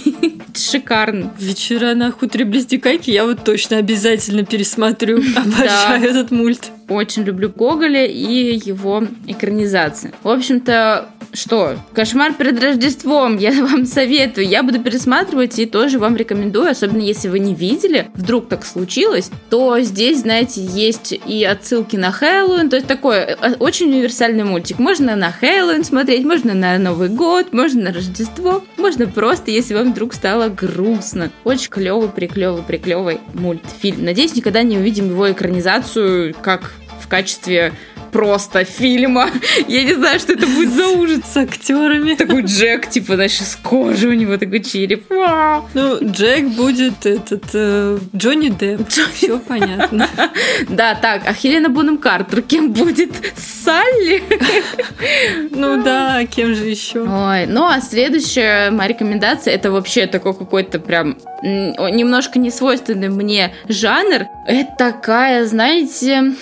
[0.58, 1.34] Шикарно.
[1.38, 5.22] Вечера на хуторе близ Диканьки я вот точно обязательно пересмотрю.
[5.36, 6.72] Обожаю этот мульт.
[6.88, 10.12] Очень люблю Гоголя и его экранизации.
[10.24, 14.48] В общем-то, что, кошмар перед Рождеством, я вам советую.
[14.48, 19.32] Я буду пересматривать и тоже вам рекомендую, особенно если вы не видели, вдруг так случилось,
[19.50, 24.80] то здесь, знаете, есть и отсылки на Хэллоуин, то есть такой э, очень универсальный мультик.
[24.80, 29.92] Можно на Хэллоуин смотреть, можно на Новый год, можно на Рождество, можно просто, если вам
[29.92, 31.32] вдруг стало грустно.
[31.44, 34.06] Очень клевый, приклевый, приклевый мультфильм.
[34.06, 37.74] Надеюсь, никогда не увидим его экранизацию как в качестве
[38.12, 39.30] просто фильма.
[39.68, 41.20] Я не знаю, что это будет за ужас.
[41.26, 42.16] С актерами.
[42.16, 45.06] Такой Джек, типа, знаешь, из кожи у него такой череп.
[45.74, 48.88] Ну, Джек будет этот э, Джонни Депп.
[49.14, 50.08] Все понятно.
[50.70, 53.12] Да, так, а Хелена Бонем Картер кем будет?
[53.38, 54.24] Салли?
[55.52, 57.02] Ну да, кем же еще?
[57.02, 63.54] Ой, ну а следующая моя рекомендация, это вообще такой какой-то прям немножко не свойственный мне
[63.68, 64.26] жанр.
[64.46, 66.34] Это такая, знаете,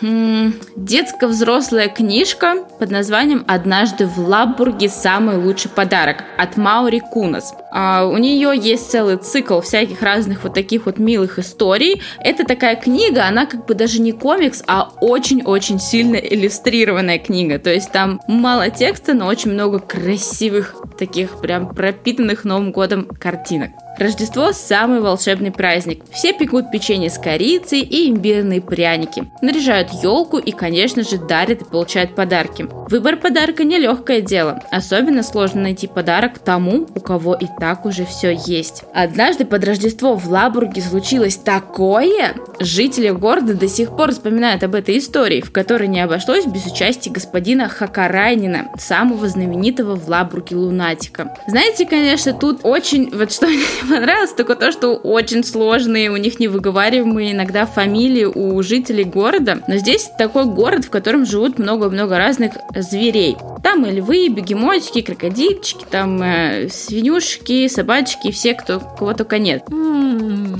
[0.00, 7.54] детско-взрослая книжка под названием «Однажды в Лаббурге самый лучший подарок» от Маури Кунас.
[7.70, 12.02] А, у нее есть целый цикл всяких разных вот таких вот милых историй.
[12.20, 17.58] Это такая книга, она как бы даже не комикс, а очень-очень сильно иллюстрированная книга.
[17.58, 23.70] То есть там мало текста, но очень много красивых таких прям пропитанных Новым годом картинок.
[23.98, 26.02] Рождество– самый волшебный праздник.
[26.12, 29.30] Все пекут печенье с корицей и имбирные пряники.
[29.40, 32.68] Наряжают елку и, конечно же, дарят и получают подарки.
[32.90, 34.62] Выбор подарка– нелегкое дело.
[34.70, 38.84] Особенно сложно найти подарок тому, у кого и так уже все есть.
[38.94, 42.34] Однажды под Рождество в Лабурге случилось такое!
[42.60, 47.10] Жители города до сих пор вспоминают об этой истории, в которой не обошлось без участия
[47.10, 51.34] господина Хакарайнина, самого знаменитого в Лабурге лунатика.
[51.46, 53.10] Знаете, конечно, тут очень...
[53.16, 53.46] Вот что
[53.88, 59.62] понравилось только то, что очень сложные, у них невыговариваемые иногда фамилии у жителей города.
[59.66, 63.36] Но здесь такой город, в котором живут много-много разных зверей.
[63.62, 69.38] Там и львы, и бегемотики, и крокодильчики, там э, свинюшки, собачки, все, кто, кого только
[69.38, 69.64] нет.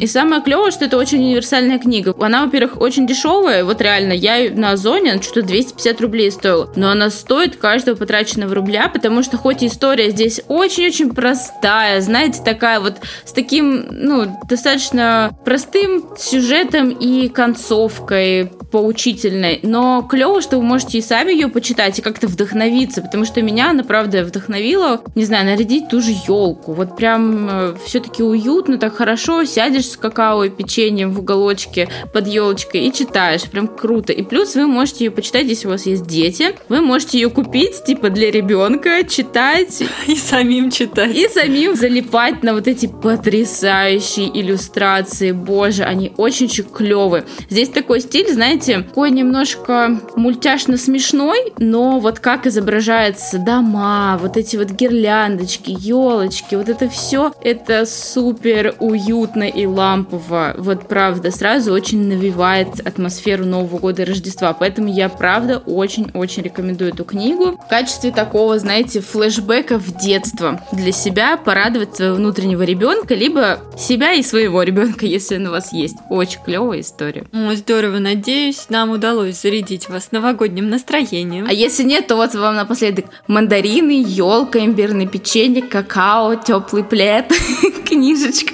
[0.00, 2.14] И самое клевое, что это очень универсальная книга.
[2.20, 3.64] Она, во-первых, очень дешевая.
[3.64, 6.70] Вот реально, я на Озоне, она что-то 250 рублей стоила.
[6.76, 12.80] Но она стоит каждого потраченного рубля, потому что хоть история здесь очень-очень простая, знаете, такая
[12.80, 19.60] вот с таким, ну, достаточно простым сюжетом и концовкой поучительной.
[19.62, 23.70] Но клево, что вы можете и сами ее почитать и как-то вдохновиться, потому что меня
[23.70, 26.72] она, правда, вдохновила, не знаю, нарядить ту же елку.
[26.72, 32.26] Вот прям э, все-таки уютно, так хорошо, сядешь с какао и печеньем в уголочке под
[32.26, 33.44] елочкой и читаешь.
[33.44, 34.12] Прям круто.
[34.12, 36.54] И плюс вы можете ее почитать, если у вас есть дети.
[36.68, 39.82] Вы можете ее купить, типа, для ребенка, читать.
[40.06, 41.14] И самим читать.
[41.14, 45.32] И самим залипать на вот эти потрясающие иллюстрации.
[45.32, 47.24] Боже, они очень-очень клевые.
[47.48, 54.56] Здесь такой стиль, знаете, такой немножко мультяшно смешной, но вот как изображаются дома, вот эти
[54.56, 60.54] вот гирляндочки, елочки, вот это все, это супер уютно и лампово.
[60.58, 64.52] Вот правда, сразу очень навевает атмосферу Нового года и Рождества.
[64.52, 70.92] Поэтому я правда очень-очень рекомендую эту книгу в качестве такого, знаете, флешбека в детство для
[70.92, 75.96] себя, порадовать своего внутреннего ребенка, либо себя и своего ребенка, если он у вас есть.
[76.10, 77.24] Очень клевая история.
[77.32, 81.46] О, здорово, надеюсь, нам удалось зарядить вас новогодним настроением.
[81.48, 87.32] А если нет, то вот вам напоследок мандарины, елка, имбирное печенье, какао, теплый плед,
[87.88, 88.52] книжечка.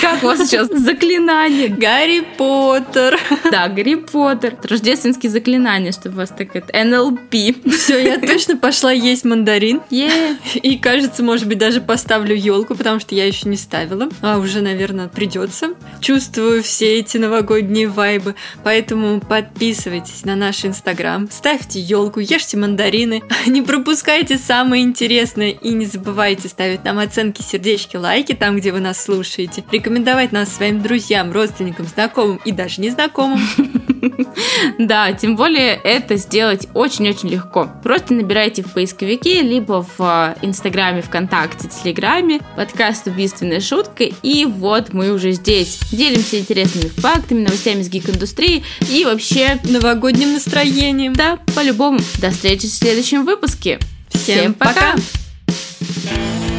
[0.00, 1.68] Как у вас сейчас заклинание?
[1.68, 3.18] Гарри Поттер.
[3.50, 4.56] Да, Гарри Поттер.
[4.62, 7.34] Рождественские заклинания, чтобы у вас так это НЛП.
[7.72, 9.80] Все, я точно пошла есть мандарин.
[9.90, 14.08] И кажется, может быть, даже поставлю елку, потому что я еще не ставила.
[14.20, 15.74] А уже, наверное, придется.
[16.00, 18.34] Чувствую все эти новогодние вайбы.
[18.64, 25.86] Поэтому подписывайтесь на наш инстаграм, ставьте елку, ешьте мандарины, не пропускайте самое интересное и не
[25.86, 31.32] забывайте ставить нам оценки, сердечки, лайки там, где вы нас слушаете рекомендовать нас своим друзьям,
[31.32, 33.40] родственникам, знакомым и даже незнакомым.
[34.78, 37.70] Да, тем более это сделать очень-очень легко.
[37.82, 44.92] Просто набирайте в поисковике, либо в а, Инстаграме, ВКонтакте, Телеграме подкаст «Убийственная шутка», и вот
[44.92, 45.78] мы уже здесь.
[45.92, 51.12] Делимся интересными фактами, новостями из гик-индустрии и вообще новогодним настроением.
[51.12, 52.00] Да, по-любому.
[52.18, 53.78] До встречи в следующем выпуске.
[54.08, 54.96] Всем, Всем пока!
[55.46, 56.49] пока!